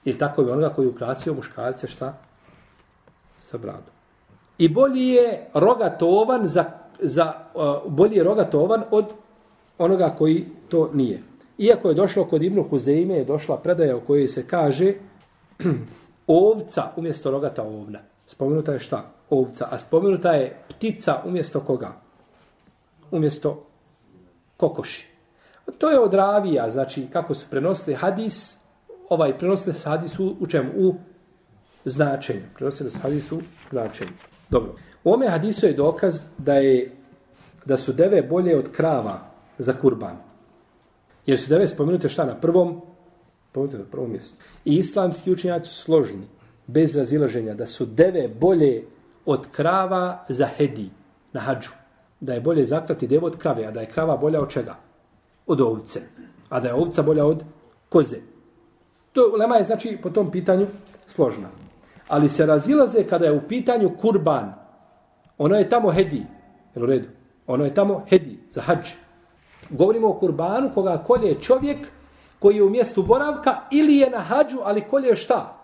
Ili 0.05 0.17
tako 0.17 0.41
je 0.41 0.51
onoga 0.51 0.69
koji 0.69 0.85
je 0.85 0.89
ukrasio 0.89 1.33
muškarce 1.33 1.87
šta? 1.87 2.13
Sa 3.39 3.57
bradom. 3.57 3.95
I 4.57 4.69
bolji 4.69 5.07
je 5.07 5.49
rogatovan 5.53 6.47
za, 6.47 6.65
za 6.99 7.33
uh, 7.55 7.91
bolji 7.91 8.15
je 8.15 8.23
rogatovan 8.23 8.83
od 8.91 9.05
onoga 9.77 10.13
koji 10.17 10.45
to 10.69 10.91
nije. 10.93 11.21
Iako 11.57 11.89
je 11.89 11.95
došlo 11.95 12.25
kod 12.25 12.43
Ibnu 12.43 12.67
Huzeime, 12.69 13.15
je 13.15 13.25
došla 13.25 13.57
predaja 13.57 13.97
u 13.97 14.01
kojoj 14.01 14.27
se 14.27 14.47
kaže 14.47 14.93
ovca 16.27 16.91
umjesto 16.95 17.31
rogata 17.31 17.63
ovna. 17.63 17.99
Spomenuta 18.27 18.73
je 18.73 18.79
šta? 18.79 19.05
Ovca. 19.29 19.67
A 19.71 19.79
spomenuta 19.79 20.31
je 20.31 20.57
ptica 20.69 21.21
umjesto 21.25 21.59
koga? 21.59 21.93
Umjesto 23.11 23.66
kokoši. 24.57 25.07
To 25.77 25.89
je 25.89 25.99
od 25.99 26.13
ravija, 26.13 26.69
znači 26.69 27.07
kako 27.13 27.33
su 27.33 27.45
prenosili 27.49 27.95
hadis, 27.95 28.57
ovaj 29.09 29.37
prenosili 29.37 29.75
hadis 29.83 30.19
u, 30.19 30.35
u 30.39 30.47
čemu? 30.47 30.71
U 30.75 30.95
značenju. 31.85 32.43
Prenosili 32.55 32.91
hadis 33.01 33.31
u 33.31 33.41
značenju. 33.69 34.11
Dobro. 34.49 34.75
U 35.03 35.13
ome 35.13 35.27
hadisu 35.27 35.65
je 35.65 35.73
dokaz 35.73 36.25
da 36.37 36.53
je 36.53 36.91
da 37.65 37.77
su 37.77 37.93
deve 37.93 38.21
bolje 38.21 38.57
od 38.57 38.71
krava 38.71 39.19
za 39.57 39.73
kurban. 39.73 40.17
Jer 41.25 41.39
su 41.39 41.49
deve 41.49 41.67
spomenute 41.67 42.09
šta 42.09 42.25
na 42.25 42.35
prvom? 42.35 42.81
Spomenute 43.49 43.77
na 43.77 43.83
prvom 43.91 44.11
mjestu. 44.11 44.35
I 44.65 44.75
islamski 44.75 45.31
učinjaci 45.31 45.69
su 45.69 45.81
složeni, 45.81 46.27
bez 46.67 46.95
razilaženja, 46.95 47.53
da 47.53 47.67
su 47.67 47.85
deve 47.85 48.27
bolje 48.27 48.83
od 49.25 49.47
krava 49.51 50.25
za 50.29 50.45
hedi 50.45 50.89
na 51.33 51.39
hađu. 51.39 51.71
Da 52.19 52.33
je 52.33 52.41
bolje 52.41 52.65
zaklati 52.65 53.07
devu 53.07 53.25
od 53.25 53.37
krave, 53.37 53.65
a 53.65 53.71
da 53.71 53.81
je 53.81 53.89
krava 53.89 54.17
bolja 54.17 54.41
od 54.41 54.49
čega? 54.49 54.75
Od 55.47 55.61
ovce. 55.61 56.01
A 56.49 56.59
da 56.59 56.67
je 56.67 56.73
ovca 56.73 57.03
bolja 57.03 57.25
od 57.25 57.43
koze. 57.89 58.17
To 59.11 59.33
lema 59.39 59.55
je 59.55 59.63
znači 59.63 59.97
po 60.03 60.09
tom 60.09 60.31
pitanju 60.31 60.67
složna. 61.05 61.49
Ali 62.07 62.29
se 62.29 62.45
razilaze 62.45 63.03
kada 63.03 63.25
je 63.25 63.31
u 63.31 63.47
pitanju 63.47 63.91
kurban. 64.01 64.53
Ono 65.37 65.55
je 65.55 65.69
tamo 65.69 65.91
hedi. 65.91 66.25
Jel 66.75 66.83
u 66.83 66.87
redu? 66.87 67.07
Ono 67.47 67.65
je 67.65 67.73
tamo 67.73 68.05
hedi 68.09 68.39
za 68.51 68.61
hađ. 68.61 68.89
Govorimo 69.69 70.07
o 70.07 70.13
kurbanu 70.13 70.71
koga 70.73 70.97
kolje 70.97 71.41
čovjek 71.41 71.87
koji 72.39 72.55
je 72.55 72.63
u 72.63 72.69
mjestu 72.69 73.03
boravka 73.03 73.55
ili 73.71 73.97
je 73.97 74.09
na 74.09 74.19
hađu, 74.19 74.57
ali 74.63 74.81
kolje 74.81 75.15
šta? 75.15 75.57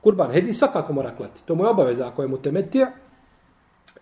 Kurban. 0.00 0.30
Hedi 0.30 0.52
svakako 0.52 0.92
mora 0.92 1.16
klati. 1.16 1.42
To 1.44 1.54
mu 1.54 1.64
je 1.64 1.70
obaveza 1.70 2.08
ako 2.08 2.22
je 2.22 2.28
mu 2.28 2.38
temetija 2.38 2.92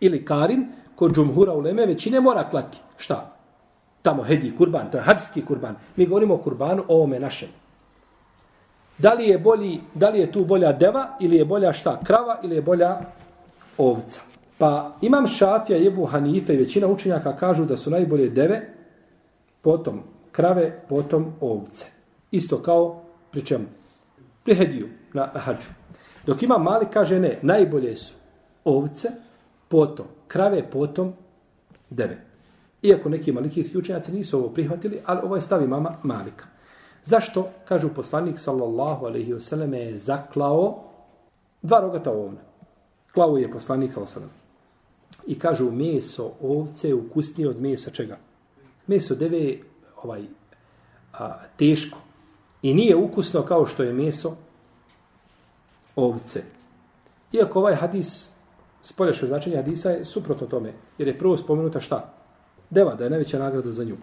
ili 0.01 0.25
karin 0.25 0.73
kod 0.99 1.15
džumhura 1.15 1.53
u 1.53 1.61
leme 1.61 1.87
većine 1.87 2.21
mora 2.21 2.51
klati. 2.51 2.79
Šta? 2.97 3.37
Tamo 4.03 4.23
hedi 4.23 4.57
kurban. 4.57 4.91
To 4.91 4.99
je 4.99 5.03
hadski 5.03 5.45
kurban. 5.45 5.75
Mi 5.97 6.07
govorimo 6.07 6.35
o 6.35 6.39
kurbanu 6.39 6.85
o 6.89 6.95
ovome 6.95 7.21
našem. 7.21 7.49
Da 8.99 9.13
li 9.13 9.29
je 9.29 9.39
bolji, 9.39 9.81
da 9.95 10.09
li 10.09 10.19
je 10.19 10.33
tu 10.33 10.45
bolja 10.45 10.73
deva 10.73 11.17
ili 11.21 11.37
je 11.37 11.45
bolja 11.45 11.73
šta? 11.73 12.01
Krava 12.05 12.41
ili 12.43 12.55
je 12.55 12.63
bolja 12.63 13.01
ovca? 13.79 14.21
Pa 14.59 14.97
imam 15.03 15.27
Šafija, 15.27 15.79
Jebu 15.79 16.07
Hanife 16.07 16.55
i 16.55 16.57
većina 16.57 16.87
učenjaka 16.87 17.37
kažu 17.37 17.65
da 17.65 17.77
su 17.77 17.91
najbolje 17.91 18.29
deve 18.29 18.75
potom 19.63 20.03
krave, 20.33 20.81
potom 20.89 21.33
ovce. 21.41 21.87
Isto 22.31 22.63
kao 22.63 23.03
pri 23.31 23.45
čemu? 23.45 23.65
Pri 24.45 24.55
hediju 24.55 24.89
na, 25.13 25.31
na 25.35 25.41
hađu. 25.41 25.69
Dok 26.27 26.43
ima 26.43 26.59
mali, 26.59 26.87
kaže 26.93 27.21
ne, 27.21 27.39
najbolje 27.43 27.97
su 27.97 28.15
ovce, 28.65 29.09
potom 29.69 30.07
krave, 30.29 30.71
potom 30.71 31.13
deve. 31.91 32.25
Iako 32.83 33.09
neki 33.09 33.33
malikijski 33.33 33.79
učenjaci 33.79 34.13
nisu 34.13 34.39
ovo 34.39 34.49
prihvatili, 34.49 35.01
ali 35.05 35.21
ovo 35.23 35.35
je 35.35 35.41
stavi 35.41 35.67
mama 35.67 35.95
Malika. 36.03 36.47
Zašto? 37.05 37.49
Kažu 37.65 37.89
poslanik 37.89 38.39
sallallahu 38.39 39.07
alaihi 39.07 39.33
wasallam 39.33 39.75
je 39.75 39.97
zaklao 39.97 40.85
dva 41.63 41.81
rogata 41.81 42.11
ovna. 42.11 42.41
Klao 43.15 43.37
je 43.37 43.51
poslanik 43.51 43.93
sallallahu 43.93 44.17
alaihi 44.17 44.35
I 45.27 45.39
kažu 45.39 45.71
meso 45.71 46.31
ovce 46.43 46.95
ukusnije 46.95 47.49
od 47.49 47.61
mesa 47.61 47.91
čega? 47.91 48.17
meso 48.89 49.15
deve 49.15 49.59
ovaj 50.03 50.23
a, 51.13 51.35
teško 51.57 51.99
i 52.63 52.75
nije 52.75 52.97
ukusno 52.97 53.43
kao 53.43 53.67
što 53.67 53.83
je 53.83 53.93
meso 53.93 54.37
ovce. 55.97 56.43
Iako 57.33 57.59
ovaj 57.59 57.75
hadis, 57.75 58.31
spoljašo 58.89 59.27
značenje 59.27 59.57
hadisa 59.57 59.91
je 59.91 60.05
suprotno 60.05 60.47
tome, 60.47 60.73
jer 60.99 61.09
je 61.09 61.19
prvo 61.19 61.37
spomenuta 61.37 61.81
šta? 61.81 62.15
Deva, 62.71 62.95
da 62.95 63.05
je 63.05 63.11
najveća 63.11 63.39
nagrada 63.39 63.73
za 63.73 63.85
nju. 63.85 63.97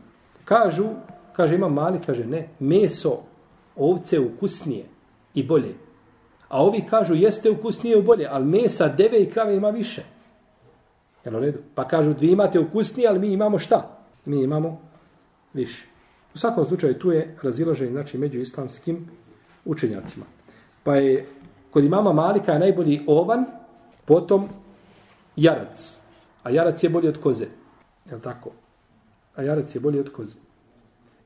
Kažu, 0.46 0.86
kaže 1.34 1.56
ima 1.56 1.70
mali, 1.70 2.00
kaže 2.06 2.26
ne, 2.26 2.50
meso 2.60 3.18
ovce 3.76 4.20
ukusnije 4.20 4.86
i 5.34 5.44
bolje. 5.44 5.74
A 6.48 6.64
ovi 6.64 6.84
kažu 6.90 7.16
jeste 7.16 7.50
ukusnije 7.50 8.00
i 8.00 8.04
bolje, 8.04 8.28
ali 8.32 8.46
mesa 8.46 8.88
deve 8.88 9.22
i 9.22 9.30
krave 9.30 9.56
ima 9.56 9.70
više. 9.70 10.04
Jel 11.26 11.36
u 11.36 11.40
redu? 11.40 11.60
Pa 11.76 11.88
kažu, 11.88 12.14
dvi 12.14 12.32
imate 12.32 12.60
ukusnije, 12.60 13.10
ali 13.10 13.20
mi 13.20 13.34
imamo 13.34 13.60
šta? 13.60 13.96
mi 14.26 14.44
imamo 14.44 14.82
više. 15.54 15.86
U 16.34 16.38
svakom 16.38 16.66
slučaju 16.66 17.00
tu 17.00 17.12
je 17.12 17.38
razilaženje 17.44 17.92
znači, 17.92 18.18
među 18.18 18.40
islamskim 18.40 19.10
učenjacima. 19.66 20.26
Pa 20.84 20.96
je 20.96 21.26
kod 21.72 21.84
imama 21.84 22.14
Malika 22.14 22.54
je 22.54 22.60
najbolji 22.60 23.04
ovan, 23.08 23.46
potom 24.06 24.50
jarac. 25.36 25.98
A 26.44 26.50
jarac 26.50 26.84
je 26.84 26.90
bolji 26.90 27.08
od 27.08 27.18
koze. 27.18 27.46
Je 28.12 28.22
tako? 28.22 28.52
A 29.36 29.42
jarac 29.42 29.76
je 29.76 29.80
bolji 29.80 30.00
od 30.00 30.12
koze. 30.12 30.36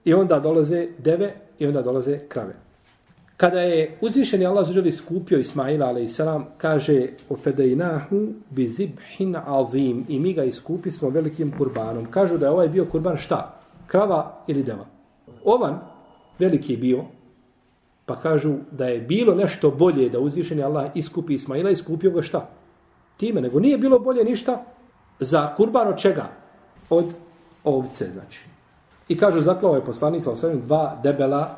I 0.05 0.13
onda 0.13 0.39
dolaze 0.39 0.87
deve 0.97 1.35
i 1.59 1.67
onda 1.67 1.81
dolaze 1.81 2.19
krave. 2.27 2.55
Kada 3.37 3.61
je 3.61 3.97
uzvišeni 4.01 4.45
Allah 4.45 4.67
zađeli 4.67 4.91
skupio 4.91 5.39
Ismaila 5.39 5.89
a.s. 5.89 6.19
kaže 6.57 7.07
o 7.29 7.35
fedejnahu 7.35 8.27
bi 8.49 8.67
zibhin 8.67 9.35
azim 9.45 10.05
i 10.09 10.19
mi 10.19 10.33
ga 10.33 10.43
iskupi 10.43 10.91
smo 10.91 11.09
velikim 11.09 11.57
kurbanom. 11.57 12.11
Kažu 12.11 12.37
da 12.37 12.45
je 12.45 12.51
ovaj 12.51 12.67
bio 12.67 12.85
kurban 12.85 13.17
šta? 13.17 13.59
Krava 13.87 14.43
ili 14.47 14.63
deva? 14.63 14.85
Ovan 15.43 15.79
veliki 16.39 16.77
bio 16.77 17.05
pa 18.05 18.15
kažu 18.15 18.53
da 18.71 18.87
je 18.87 18.99
bilo 18.99 19.35
nešto 19.35 19.71
bolje 19.71 20.09
da 20.09 20.19
uzvišeni 20.19 20.63
Allah 20.63 20.91
iskupi 20.95 21.33
Ismaila 21.33 21.69
iskupio 21.69 22.11
ga 22.11 22.21
šta? 22.21 22.49
Time, 23.19 23.41
nego 23.41 23.59
nije 23.59 23.77
bilo 23.77 23.99
bolje 23.99 24.23
ništa 24.23 24.63
za 25.19 25.55
kurban 25.55 25.87
od 25.87 25.97
čega? 25.97 26.29
Od 26.89 27.05
ovce, 27.63 28.11
znači. 28.11 28.45
I 29.07 29.17
kažu, 29.17 29.41
zaklao 29.41 29.75
je 29.75 29.85
poslanik, 29.85 30.23
dva 30.63 30.97
debela 31.03 31.57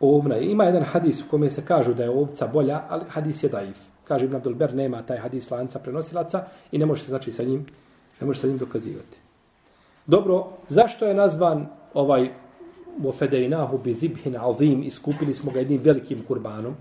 ovna. 0.00 0.36
Ima 0.36 0.64
jedan 0.64 0.82
hadis 0.82 1.22
u 1.22 1.28
kome 1.30 1.50
se 1.50 1.64
kažu 1.64 1.94
da 1.94 2.02
je 2.02 2.10
ovca 2.10 2.46
bolja, 2.46 2.82
ali 2.88 3.04
hadis 3.08 3.42
je 3.42 3.48
daif. 3.48 3.78
Kaže 4.04 4.24
Ibn 4.24 4.36
Abdulber, 4.36 4.74
nema 4.74 5.02
taj 5.02 5.18
hadis 5.18 5.50
lanca 5.50 5.78
prenosilaca 5.78 6.44
i 6.72 6.78
ne 6.78 6.86
može 6.86 7.02
se 7.02 7.08
znači 7.08 7.32
sa 7.32 7.42
njim, 7.42 7.66
ne 8.20 8.26
može 8.26 8.40
sa 8.40 8.46
njim 8.46 8.58
dokazivati. 8.58 9.16
Dobro, 10.06 10.46
zašto 10.68 11.06
je 11.06 11.14
nazvan 11.14 11.66
ovaj 11.94 12.30
Mofedejnahu 12.98 13.78
bi 13.78 13.94
zibhin 13.94 14.36
azim, 14.36 14.82
iskupili 14.82 15.34
smo 15.34 15.52
ga 15.52 15.58
jednim 15.58 15.80
velikim 15.84 16.24
kurbanom. 16.28 16.74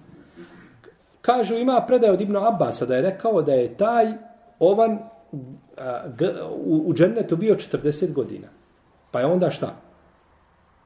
Kažu, 1.27 1.55
ima 1.55 1.81
predaj 1.87 2.09
od 2.09 2.21
Ibnu 2.21 2.39
Abbasa 2.39 2.85
da 2.85 2.95
je 2.95 3.01
rekao 3.01 3.41
da 3.41 3.53
je 3.53 3.73
taj 3.77 4.13
ovan 4.59 4.99
a, 5.77 6.07
g, 6.17 6.29
u, 6.65 6.83
u 6.87 6.93
džennetu 6.93 7.35
bio 7.35 7.55
40 7.55 8.13
godina. 8.13 8.47
Pa 9.11 9.19
je 9.19 9.25
onda 9.25 9.49
šta? 9.51 9.75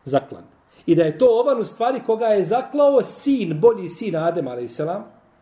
Zaklan. 0.05 0.43
I 0.85 0.95
da 0.95 1.03
je 1.03 1.17
to 1.17 1.27
ovan 1.29 1.59
u 1.61 1.63
stvari 1.63 2.01
koga 2.05 2.25
je 2.25 2.45
zaklao 2.45 3.03
sin, 3.03 3.59
bolji 3.59 3.89
sin 3.89 4.15
Adem, 4.15 4.47
a.s. 4.47 4.81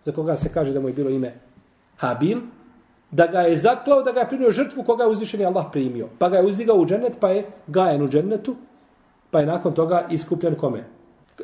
za 0.04 0.12
koga 0.12 0.36
se 0.36 0.50
kaže 0.54 0.74
da 0.74 0.80
mu 0.80 0.88
je 0.88 0.94
bilo 0.94 1.10
ime 1.10 1.34
Habil, 1.98 2.40
da 3.12 3.28
ga 3.28 3.40
je 3.40 3.58
zaklao, 3.58 4.02
da 4.04 4.12
ga 4.12 4.20
je 4.20 4.28
primio 4.28 4.52
žrtvu 4.52 4.84
koga 4.84 5.04
je 5.04 5.10
uzvišeni 5.10 5.46
Allah 5.46 5.66
primio. 5.72 6.10
Pa 6.20 6.30
ga 6.30 6.38
je 6.38 6.46
uzdigao 6.46 6.76
u 6.76 6.86
džennet, 6.86 7.14
pa 7.20 7.30
je 7.30 7.46
gajen 7.68 8.04
u 8.04 8.08
džennetu, 8.10 8.56
pa 9.32 9.40
je 9.40 9.46
nakon 9.46 9.74
toga 9.74 10.08
iskupljen 10.10 10.56
kome? 10.56 10.84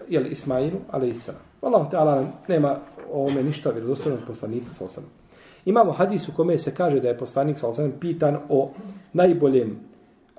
Jel, 0.10 0.26
Ismailu, 0.28 0.80
ali 0.92 1.10
i. 1.10 1.16
Allah 1.62 1.90
ta'ala 1.92 2.24
nema 2.48 2.78
ovome 3.16 3.44
ništa 3.44 3.70
vjerodostojnog 3.70 4.20
poslanika 4.28 4.74
sa 4.74 4.86
osam. 4.86 5.04
Imamo 5.66 5.92
hadis 5.92 6.30
u 6.30 6.34
kome 6.36 6.58
se 6.58 6.76
kaže 6.76 7.00
da 7.00 7.08
je 7.08 7.18
poslanik 7.18 7.60
sa 7.60 7.68
osam 7.68 7.94
pitan 8.00 8.38
o 8.50 8.72
najboljem 9.14 9.80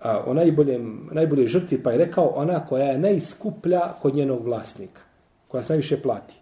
a, 0.02 0.22
o 0.26 0.34
najboljem, 0.34 1.08
najboljoj 1.12 1.46
žrtvi, 1.46 1.82
pa 1.82 1.90
je 1.90 1.98
rekao 1.98 2.26
ona 2.26 2.66
koja 2.66 2.84
je 2.84 2.98
najskuplja 2.98 3.92
kod 4.02 4.14
njenog 4.14 4.44
vlasnika, 4.44 5.00
koja 5.48 5.62
se 5.62 5.72
najviše 5.72 6.02
plati. 6.02 6.40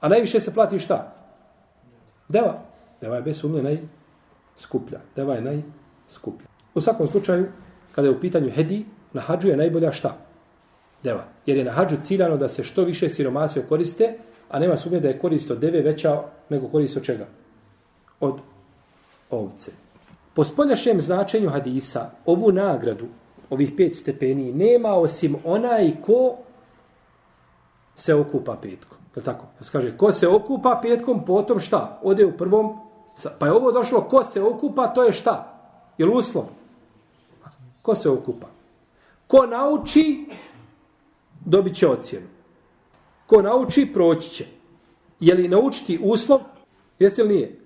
A 0.00 0.08
najviše 0.08 0.40
se 0.40 0.54
plati 0.54 0.78
šta? 0.78 1.12
Deva. 2.28 2.62
Deva 3.00 3.16
je 3.16 3.22
bez 3.22 3.40
sumnje 3.40 3.62
najskuplja. 3.62 5.00
Deva 5.16 5.34
je 5.34 5.40
najskuplja. 5.40 6.46
U 6.74 6.80
svakom 6.80 7.06
slučaju, 7.06 7.46
kada 7.92 8.08
je 8.08 8.14
u 8.14 8.20
pitanju 8.20 8.50
hedi, 8.50 8.84
na 9.12 9.20
hađu 9.20 9.48
je 9.48 9.56
najbolja 9.56 9.92
šta? 9.92 10.16
Deva. 11.02 11.24
Jer 11.46 11.56
je 11.56 11.64
na 11.64 11.70
hađu 11.70 11.96
ciljano 12.02 12.36
da 12.36 12.48
se 12.48 12.64
što 12.64 12.84
više 12.84 13.08
siromasio 13.08 13.62
koriste, 13.68 14.18
a 14.54 14.58
nema 14.58 14.76
sumnje 14.76 15.00
da 15.00 15.08
je 15.08 15.18
korist 15.18 15.50
od 15.50 15.58
deve 15.58 15.80
veća 15.82 16.22
nego 16.48 16.68
korist 16.68 16.96
od 16.96 17.02
čega? 17.02 17.26
Od 18.20 18.38
ovce. 19.30 19.72
Po 20.34 20.44
spoljašnjem 20.44 21.00
značenju 21.00 21.48
hadisa, 21.50 22.10
ovu 22.26 22.52
nagradu, 22.52 23.06
ovih 23.50 23.72
pet 23.76 23.96
stepeni, 23.96 24.52
nema 24.52 24.94
osim 24.94 25.36
onaj 25.44 25.90
ko 26.02 26.36
se 27.96 28.14
okupa 28.14 28.56
petkom. 28.62 28.98
Je 29.16 29.22
tako? 29.22 29.46
Da 29.58 29.64
se 29.64 29.72
kaže, 29.72 29.96
ko 29.96 30.12
se 30.12 30.28
okupa 30.28 30.78
petkom, 30.82 31.24
potom 31.24 31.60
šta? 31.60 32.00
Ode 32.02 32.26
u 32.26 32.36
prvom, 32.36 32.78
pa 33.38 33.46
je 33.46 33.52
ovo 33.52 33.72
došlo, 33.72 34.00
ko 34.00 34.24
se 34.24 34.42
okupa, 34.42 34.86
to 34.86 35.04
je 35.04 35.12
šta? 35.12 35.34
Je 35.98 36.06
uslov? 36.06 36.44
Ko 37.82 37.94
se 37.94 38.10
okupa? 38.10 38.46
Ko 39.26 39.46
nauči, 39.46 40.26
dobit 41.44 41.76
će 41.76 41.88
ocjenu. 41.88 42.33
Ko 43.34 43.42
nauči, 43.42 43.86
proći 43.92 44.30
će. 44.30 44.44
Je 45.20 45.34
li 45.34 45.48
naučiti 45.48 45.98
uslov? 46.02 46.40
Jeste 46.98 47.22
li 47.22 47.34
nije? 47.34 47.58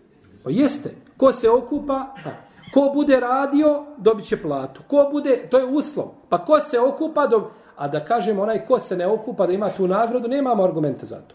O, 0.44 0.50
jeste. 0.50 0.90
Ko 1.16 1.33
se 1.33 1.50
okupa, 1.50 1.94
a, 2.24 2.31
ko 2.74 2.90
bude 2.94 3.20
radio, 3.20 3.85
dobit 3.98 4.26
će 4.26 4.42
platu. 4.42 4.83
Ko 4.87 5.09
bude, 5.12 5.48
to 5.50 5.59
je 5.59 5.64
uslov. 5.64 6.07
Pa 6.28 6.38
ko 6.38 6.61
se 6.61 6.81
okupa, 6.81 7.26
dob... 7.26 7.42
a 7.76 7.88
da 7.88 8.04
kažemo 8.04 8.42
onaj 8.42 8.66
ko 8.66 8.78
se 8.78 8.96
ne 8.96 9.07
okupa 9.07 9.46
da 9.46 9.52
ima 9.52 9.68
tu 9.70 9.87
nagradu, 9.88 10.28
nemamo 10.28 10.64
argumente 10.64 11.07
za 11.07 11.16
to. 11.16 11.35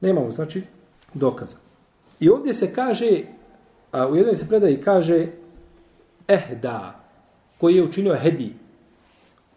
Nemamo, 0.00 0.30
znači, 0.30 0.62
dokaza. 1.14 1.56
I 2.20 2.28
ovdje 2.28 2.54
se 2.54 2.72
kaže, 2.74 3.22
a 3.92 4.06
u 4.08 4.16
jednoj 4.16 4.36
se 4.36 4.48
predaji 4.48 4.80
kaže, 4.80 5.26
eh 6.28 6.58
da, 6.62 7.00
koji 7.60 7.76
je 7.76 7.82
učinio 7.82 8.14
hedi, 8.14 8.54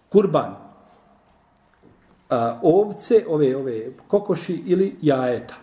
kurban, 0.10 0.67
a, 2.30 2.60
ovce, 2.64 3.26
ove, 3.28 3.56
ove 3.56 3.86
kokoši 4.08 4.64
ili 4.66 4.96
jajeta. 5.02 5.56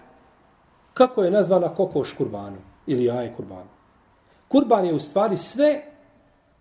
Kako 0.94 1.24
je 1.24 1.30
nazvana 1.30 1.68
kokoš 1.68 2.12
kurbanu 2.12 2.56
ili 2.86 3.04
jaje 3.04 3.32
kurbanu? 3.36 3.68
Kurban 4.48 4.84
je 4.84 4.94
u 4.94 4.98
stvari 4.98 5.36
sve 5.36 5.82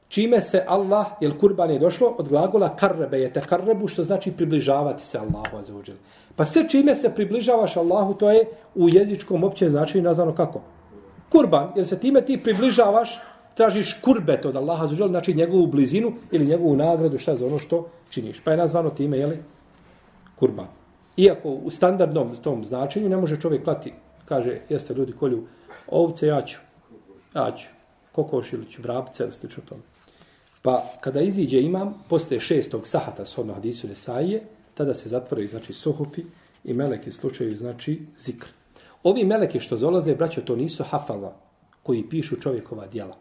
čime 0.08 0.42
se 0.42 0.64
Allah, 0.68 1.06
jer 1.22 1.38
kurban 1.40 1.72
je 1.72 1.80
došlo 1.80 2.16
od 2.18 2.30
glagola 2.30 2.76
karrebe, 2.76 3.20
je 3.20 3.34
te 3.34 3.42
karrebu, 3.42 3.88
što 3.88 4.04
znači 4.04 4.32
približavati 4.32 5.04
se 5.04 5.18
Allahu 5.18 5.58
azuđel. 5.58 5.96
Pa 6.36 6.46
sve 6.46 6.70
čime 6.70 6.96
se 6.96 7.16
približavaš 7.16 7.78
Allahu, 7.78 8.14
to 8.14 8.32
je 8.32 8.46
u 8.76 8.90
jezičkom 8.90 9.44
opće 9.44 9.70
značenju 9.70 10.04
nazvano 10.04 10.36
kako? 10.36 10.62
Kurban, 11.30 11.72
jer 11.76 11.88
se 11.88 12.00
time 12.00 12.22
ti 12.22 12.38
približavaš 12.44 13.20
tražiš 13.56 13.94
kurbet 14.02 14.46
od 14.46 14.56
Allaha 14.56 14.88
za 14.88 15.08
znači 15.08 15.34
njegovu 15.34 15.68
blizinu 15.68 16.14
ili 16.32 16.46
njegovu 16.46 16.76
nagradu, 16.76 17.18
šta 17.18 17.36
za 17.36 17.46
ono 17.46 17.58
što 17.58 17.88
činiš. 18.10 18.42
Pa 18.44 18.52
je 18.52 18.58
nazvano 18.58 18.90
time, 18.90 19.18
jeli, 19.18 19.38
kurban. 20.44 20.68
Iako 21.18 21.50
u 21.50 21.72
standardnom 21.72 22.36
tom 22.36 22.66
značenju 22.66 23.10
ne 23.10 23.18
može 23.18 23.40
čovjek 23.40 23.64
klati, 23.64 23.94
kaže, 24.26 24.60
jeste 24.70 24.94
ljudi 24.94 25.14
kolju 25.20 25.44
ovce, 25.88 26.28
ja 26.28 26.42
ću, 26.42 26.60
ja 27.36 27.52
ću, 27.58 27.68
kokoš 28.12 28.54
ili 28.54 28.66
ću 28.70 28.82
vrapce, 28.82 29.24
ili 29.24 29.32
slično 29.32 29.64
tome. 29.70 29.82
Pa 30.62 30.84
kada 31.02 31.22
iziđe 31.22 31.62
imam, 31.62 31.94
posle 32.10 32.40
šestog 32.40 32.88
sahata 32.88 33.26
shodno 33.26 33.54
hadisu 33.54 33.88
Nesaije, 33.88 34.44
tada 34.74 34.94
se 34.94 35.10
zatvoraju, 35.10 35.48
znači, 35.48 35.74
suhufi 35.74 36.26
i 36.64 36.74
meleke 36.74 37.12
slučaju, 37.12 37.58
znači, 37.58 38.02
zikr. 38.18 38.48
Ovi 39.04 39.24
meleke 39.24 39.60
što 39.60 39.78
zolaze, 39.78 40.16
braćo, 40.16 40.42
to 40.42 40.56
nisu 40.56 40.84
hafala 40.84 41.36
koji 41.84 42.10
pišu 42.10 42.36
čovjekova 42.42 42.88
djela. 42.88 43.18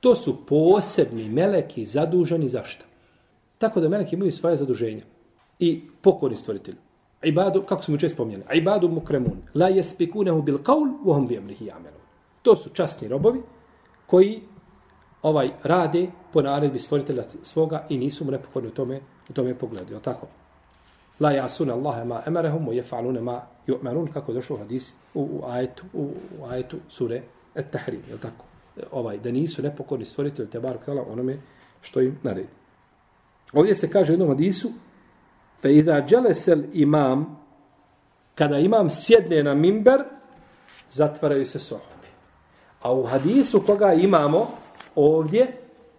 To 0.00 0.14
su 0.16 0.46
posebni 0.46 1.28
meleki 1.28 1.86
zaduženi 1.86 2.48
za 2.48 2.64
šta? 2.64 2.84
Tako 3.58 3.80
da 3.80 3.88
meleki 3.88 4.16
imaju 4.16 4.32
svoje 4.32 4.56
zaduženja. 4.56 5.02
I 5.60 5.82
pokorni 6.02 6.36
stvoritelj. 6.36 6.74
Ibadu, 7.22 7.62
kako 7.62 7.82
smo 7.82 7.96
često 7.96 8.14
spomnjeni, 8.14 8.44
ibadu 8.54 8.88
mukremun, 8.88 9.42
la 9.54 9.68
jespikunehu 9.68 10.42
bil 10.42 10.58
qaul, 10.58 10.88
vohom 11.04 11.26
bi 11.26 11.38
amrihi 11.38 11.66
jamelun. 11.66 12.00
To 12.42 12.56
su 12.56 12.70
časni 12.70 13.08
robovi 13.08 13.42
koji 14.06 14.42
ovaj 15.22 15.50
rade 15.62 16.06
po 16.32 16.42
naredbi 16.42 16.78
stvoritelja 16.78 17.22
svoga 17.42 17.86
i 17.88 17.98
nisu 17.98 18.24
mu 18.24 18.30
nepokorni 18.30 18.68
u 18.68 18.72
tome, 18.72 19.00
u 19.30 19.32
tome 19.32 19.54
pogledu. 19.54 19.94
Je 19.94 20.02
tako? 20.02 20.26
La 21.20 21.30
jasuna 21.30 21.74
Allahe 21.74 22.04
ma 22.04 22.22
emarehum, 22.26 22.68
o 22.68 22.72
jefalune 22.72 23.20
ma 23.20 23.40
ju'merun, 23.66 24.12
kako 24.12 24.32
došlo 24.32 24.56
u 24.56 24.58
hadis, 24.58 24.94
u, 25.14 25.20
u, 25.22 25.44
ajetu, 25.46 25.84
u, 25.92 26.10
u 26.40 26.44
ajetu 26.44 26.76
sure 26.88 27.22
Et-Tahrim. 27.54 28.00
Je 28.10 28.18
tako? 28.18 28.44
ovaj 28.92 29.18
da 29.18 29.30
nisu 29.30 29.62
nepokorni 29.62 30.04
stvoritelj 30.04 30.50
te 30.50 30.60
bar 30.60 30.78
kala 30.84 31.04
onome 31.12 31.38
što 31.80 32.00
im 32.00 32.18
naredi. 32.22 32.48
Ovdje 33.52 33.74
se 33.74 33.90
kaže 33.90 34.12
u 34.12 34.14
jednom 34.14 34.28
hadisu 34.28 34.70
fe 35.62 35.74
idha 35.74 36.00
dželesel 36.06 36.62
imam 36.72 37.40
kada 38.34 38.58
imam 38.58 38.90
sjedne 38.90 39.42
na 39.42 39.54
mimber 39.54 40.04
zatvaraju 40.90 41.44
se 41.44 41.58
sohvi. 41.58 42.08
A 42.82 42.92
u 42.92 43.02
hadisu 43.02 43.62
koga 43.66 43.92
imamo 43.92 44.48
ovdje 44.94 45.52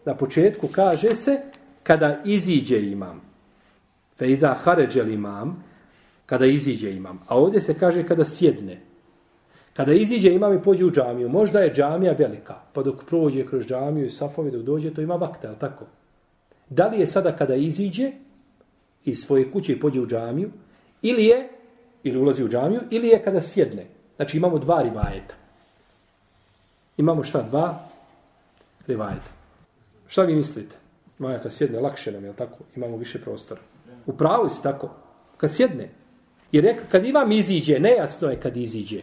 na 0.06 0.16
početku 0.16 0.68
kaže 0.68 1.16
se 1.16 1.42
kada 1.84 2.22
iziđe 2.26 2.82
imam. 2.92 3.22
Fe 4.18 4.32
idha 4.32 4.54
haređel 4.54 5.10
imam 5.10 5.64
kada 6.26 6.46
iziđe 6.46 6.92
imam. 6.92 7.20
A 7.28 7.38
ovdje 7.38 7.62
se 7.62 7.74
kaže 7.74 8.08
kada 8.08 8.26
sjedne. 8.26 8.82
Kada 9.74 9.94
iziđe 9.94 10.34
imam 10.34 10.54
i 10.54 10.62
pođe 10.62 10.86
u 10.86 10.92
džamiju, 10.92 11.30
možda 11.30 11.60
je 11.60 11.74
džamija 11.74 12.14
velika, 12.14 12.56
pa 12.74 12.84
dok 12.84 13.04
prođe 13.06 13.46
kroz 13.46 13.66
džamiju 13.66 14.06
i 14.06 14.10
safovi 14.10 14.52
dok 14.52 14.62
dođe, 14.62 14.94
to 14.94 15.02
ima 15.02 15.16
vakta, 15.16 15.48
je 15.48 15.60
tako? 15.60 15.86
Da 16.70 16.88
li 16.88 17.00
je 17.00 17.08
sada 17.08 17.36
kada 17.36 17.56
iziđe 17.56 18.12
iz 19.06 19.20
svoje 19.20 19.52
kuće 19.52 19.74
i 19.74 19.80
pođe 19.80 20.02
u 20.02 20.08
džamiju, 20.08 20.52
ili 21.02 21.26
je, 21.26 21.50
ili 22.04 22.18
ulazi 22.18 22.44
u 22.44 22.50
džamiju, 22.50 22.82
ili 22.90 23.08
je 23.08 23.24
kada 23.24 23.42
sjedne. 23.42 23.86
Znači 24.16 24.38
imamo 24.38 24.60
dva 24.60 24.82
rivajeta. 24.82 25.36
Imamo 26.98 27.24
šta? 27.24 27.42
Dva 27.42 27.80
rivajeta. 28.88 29.32
Šta 30.08 30.24
vi 30.24 30.36
mislite? 30.36 30.76
Maja, 31.20 31.40
kad 31.40 31.54
sjedne, 31.54 31.80
lakše 31.80 32.12
nam, 32.12 32.26
je 32.26 32.34
tako? 32.34 32.58
Imamo 32.76 32.98
više 32.98 33.22
prostora. 33.22 33.62
U 34.06 34.14
pravu 34.18 34.50
si 34.50 34.64
tako. 34.64 34.90
Kad 35.38 35.56
sjedne. 35.56 35.90
Jer 36.52 36.76
kad 36.90 37.06
imam 37.06 37.32
iziđe, 37.32 37.80
nejasno 37.80 38.30
je 38.30 38.40
kad 38.40 38.58
iziđe. 38.58 39.02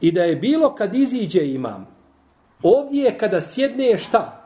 I 0.00 0.12
da 0.12 0.24
je 0.24 0.36
bilo 0.36 0.74
kad 0.74 0.94
iziđe 0.94 1.46
imam. 1.48 1.86
Ovdje 2.62 3.04
je 3.04 3.18
kada 3.18 3.40
sjedne 3.40 3.86
je 3.86 3.98
šta? 3.98 4.44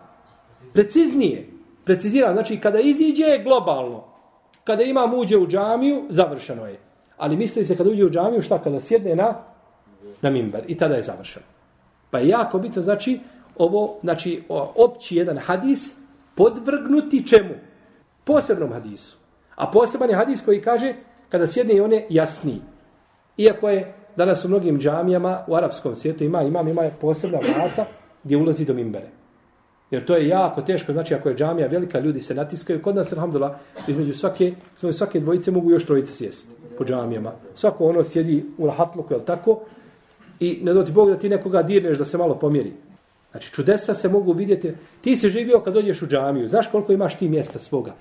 Preciznije. 0.73 1.49
Precizira. 1.85 2.33
Znači 2.33 2.61
kada 2.61 2.81
iziđe 2.81 3.25
je 3.25 3.43
globalno. 3.43 4.05
Kada 4.67 4.83
imam 4.83 5.15
uđe 5.15 5.39
u 5.39 5.47
džamiju, 5.47 6.05
završeno 6.11 6.67
je. 6.67 6.79
Ali 7.17 7.37
misli 7.37 7.65
se 7.65 7.77
kada 7.77 7.91
uđe 7.91 8.05
u 8.05 8.11
džamiju, 8.11 8.43
šta? 8.43 8.59
Kada 8.59 8.81
sjedne 8.81 9.17
na, 9.17 9.35
na 10.23 10.31
mimber. 10.31 10.65
I 10.67 10.77
tada 10.77 10.95
je 10.95 11.03
završeno. 11.03 11.47
Pa 12.11 12.19
je 12.19 12.29
jako 12.29 12.59
bitno, 12.59 12.83
znači, 12.83 13.21
ovo, 13.57 13.99
znači, 14.03 14.43
opći 14.75 15.17
jedan 15.17 15.39
hadis 15.39 15.97
podvrgnuti 16.35 17.27
čemu? 17.27 17.55
Posebnom 18.25 18.73
hadisu. 18.73 19.19
A 19.55 19.71
poseban 19.71 20.11
je 20.11 20.17
hadis 20.17 20.43
koji 20.45 20.61
kaže, 20.61 20.95
kada 21.29 21.47
sjedne 21.47 21.75
i 21.75 21.81
on 21.81 21.93
je 21.93 22.07
jasniji. 22.11 22.61
Iako 23.37 23.71
je 23.71 23.95
danas 24.17 24.45
u 24.45 24.49
mnogim 24.49 24.79
džamijama 24.81 25.45
u 25.47 25.55
arapskom 25.55 25.97
svijetu 25.97 26.25
ima 26.25 26.43
imam 26.43 26.69
ima 26.69 26.91
posebna 27.01 27.39
vrata 27.39 27.87
gdje 28.25 28.37
ulazi 28.37 28.65
do 28.65 28.75
mimbere. 28.75 29.07
Jer 29.90 30.05
to 30.05 30.16
je 30.16 30.29
jako 30.29 30.62
teško, 30.62 30.92
znači 30.92 31.14
ako 31.14 31.29
je 31.29 31.35
džamija 31.35 31.68
velika, 31.68 32.01
ljudi 32.01 32.20
se 32.20 32.35
natiskaju. 32.35 32.83
Kod 32.83 32.96
nas, 32.96 33.12
alhamdulillah, 33.12 33.53
između 33.88 34.14
svake, 34.14 34.53
između 34.77 34.96
svake 34.99 35.20
dvojice 35.20 35.51
mogu 35.51 35.70
još 35.70 35.87
trojice 35.87 36.14
sjesti 36.14 36.55
po 36.79 36.85
džamijama. 36.85 37.33
Svako 37.55 37.87
ono 37.87 38.05
sjedi 38.05 38.44
u 38.59 38.66
rahatluku, 38.66 39.14
je 39.14 39.25
tako? 39.25 39.61
I 40.40 40.59
ne 40.62 40.72
doti 40.72 40.92
Bog 40.92 41.11
da 41.11 41.18
ti 41.18 41.29
nekoga 41.29 41.62
dirneš 41.62 41.99
da 41.99 42.05
se 42.05 42.18
malo 42.18 42.38
pomjeri. 42.38 42.72
Znači, 43.31 43.53
čudesa 43.53 43.94
se 43.94 44.09
mogu 44.09 44.33
vidjeti. 44.33 44.72
Ti 45.01 45.16
si 45.16 45.31
živio 45.31 45.61
kad 45.61 45.75
dođeš 45.75 46.03
u 46.03 46.07
džamiju. 46.07 46.49
Znaš 46.49 46.68
koliko 46.70 46.92
imaš 46.92 47.18
ti 47.18 47.29
mjesta 47.29 47.59
svoga? 47.59 47.94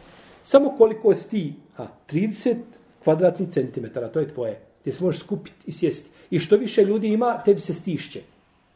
Samo 0.43 0.75
koliko 0.77 1.13
si 1.13 1.29
ti? 1.29 1.53
Ha, 1.75 1.87
30 2.11 2.55
kvadratnih 3.03 3.49
centimetara, 3.49 4.07
to 4.07 4.19
je 4.19 4.27
tvoje. 4.27 4.59
Gdje 4.81 4.93
se 4.93 5.03
možeš 5.03 5.21
skupiti 5.21 5.57
i 5.65 5.71
sjesti. 5.71 6.09
I 6.29 6.39
što 6.39 6.57
više 6.57 6.83
ljudi 6.83 7.07
ima, 7.07 7.37
tebi 7.45 7.59
se 7.59 7.73
stišće. 7.73 8.21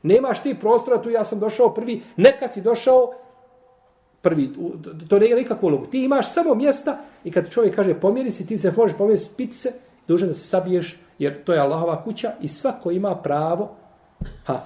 Nemaš 0.04 0.44
ti 0.44 0.56
prostora, 0.60 1.02
tu 1.02 1.10
ja 1.10 1.24
sam 1.24 1.40
došao 1.40 1.74
prvi, 1.74 2.02
neka 2.18 2.48
si 2.48 2.62
došao 2.62 3.14
prvi, 4.22 4.50
to 5.08 5.20
ne 5.20 5.26
je 5.26 5.36
nikakvo 5.36 5.68
ulogu. 5.68 5.86
Ti 5.86 6.04
imaš 6.04 6.34
samo 6.34 6.56
mjesta 6.56 7.00
i 7.24 7.32
kad 7.32 7.50
čovjek 7.50 7.76
kaže 7.76 7.94
pomjeri 7.94 8.32
si, 8.32 8.48
ti 8.48 8.58
se 8.58 8.74
možeš 8.78 8.98
pomjeriti, 8.98 9.24
spiti 9.24 9.56
se, 9.56 9.74
dužan 10.08 10.28
da 10.28 10.34
se 10.34 10.48
sabiješ, 10.48 11.00
jer 11.20 11.44
to 11.44 11.54
je 11.54 11.60
Allahova 11.60 12.04
kuća 12.04 12.32
i 12.42 12.48
svako 12.48 12.92
ima 12.92 13.16
pravo, 13.16 13.76
ha, 14.46 14.60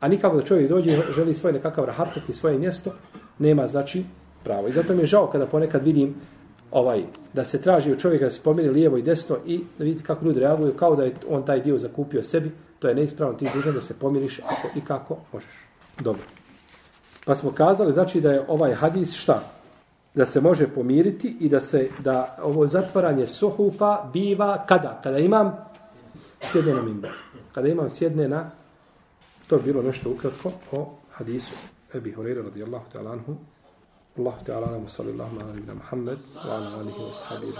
a 0.00 0.08
nikako 0.08 0.36
da 0.36 0.42
čovjek 0.42 0.68
dođe 0.68 0.90
i 0.90 1.12
želi 1.14 1.34
svoj 1.34 1.52
nekakav 1.52 1.84
rahatok 1.84 2.28
i 2.28 2.32
svoje 2.32 2.58
mjesto, 2.58 2.92
nema 3.38 3.66
znači 3.66 4.04
pravo. 4.44 4.68
I 4.68 4.72
zato 4.72 4.94
mi 4.94 5.00
je 5.02 5.06
žao 5.06 5.26
kada 5.26 5.46
ponekad 5.46 5.84
vidim 5.84 6.14
ovaj 6.70 7.02
da 7.32 7.44
se 7.44 7.62
traži 7.62 7.92
od 7.92 7.98
čovjeka 7.98 8.24
da 8.24 8.30
se 8.30 8.42
pomjeri 8.42 8.70
lijevo 8.70 8.96
i 8.96 9.02
desno 9.02 9.36
i 9.46 9.60
da 9.78 9.84
vidite 9.84 10.06
kako 10.06 10.24
ljudi 10.24 10.40
reaguju 10.40 10.74
kao 10.76 10.96
da 10.96 11.04
je 11.04 11.14
on 11.28 11.44
taj 11.44 11.60
dio 11.60 11.78
zakupio 11.78 12.22
sebi, 12.22 12.52
to 12.80 12.88
je 12.88 12.94
neispravno, 12.94 13.38
ti 13.38 13.48
dužan 13.54 13.74
da 13.74 13.80
se 13.80 13.94
pomiriš 13.94 14.40
ako 14.44 14.68
i 14.74 14.80
kako 14.80 15.16
možeš. 15.32 15.50
Dobro. 15.98 16.22
Pa 17.24 17.36
smo 17.36 17.52
kazali, 17.52 17.92
znači 17.92 18.20
da 18.20 18.30
je 18.30 18.44
ovaj 18.48 18.74
hadis 18.74 19.14
šta? 19.14 19.42
Da 20.14 20.26
se 20.26 20.40
može 20.40 20.68
pomiriti 20.68 21.36
i 21.40 21.48
da 21.48 21.60
se 21.60 21.88
da 21.98 22.36
ovo 22.42 22.66
zatvaranje 22.66 23.26
suhufa 23.26 24.10
biva 24.12 24.64
kada? 24.68 25.00
Kada 25.02 25.18
imam 25.18 25.56
sjedne 26.52 26.74
na 26.74 26.82
mimbar. 26.82 27.12
Kada 27.52 27.68
imam 27.68 27.90
sjedne 27.90 28.28
na 28.28 28.50
to 29.46 29.56
je 29.56 29.62
bilo 29.62 29.82
nešto 29.82 30.10
ukratko 30.10 30.52
o 30.72 30.88
hadisu 31.12 31.54
Ebi 31.94 32.12
Horeira 32.12 32.42
radijallahu 32.42 32.84
ta'ala 32.92 33.12
anhu. 33.12 33.36
Allahu 34.18 34.44
ta'ala 34.44 34.66
anhu 34.66 34.88
sallallahu 34.88 35.36
ala 35.40 35.74
Muhammed 35.74 36.18
wa 36.34 36.50
ala 36.50 36.78
alihi 36.78 36.98
wa 36.98 37.12
sahbihi 37.12 37.52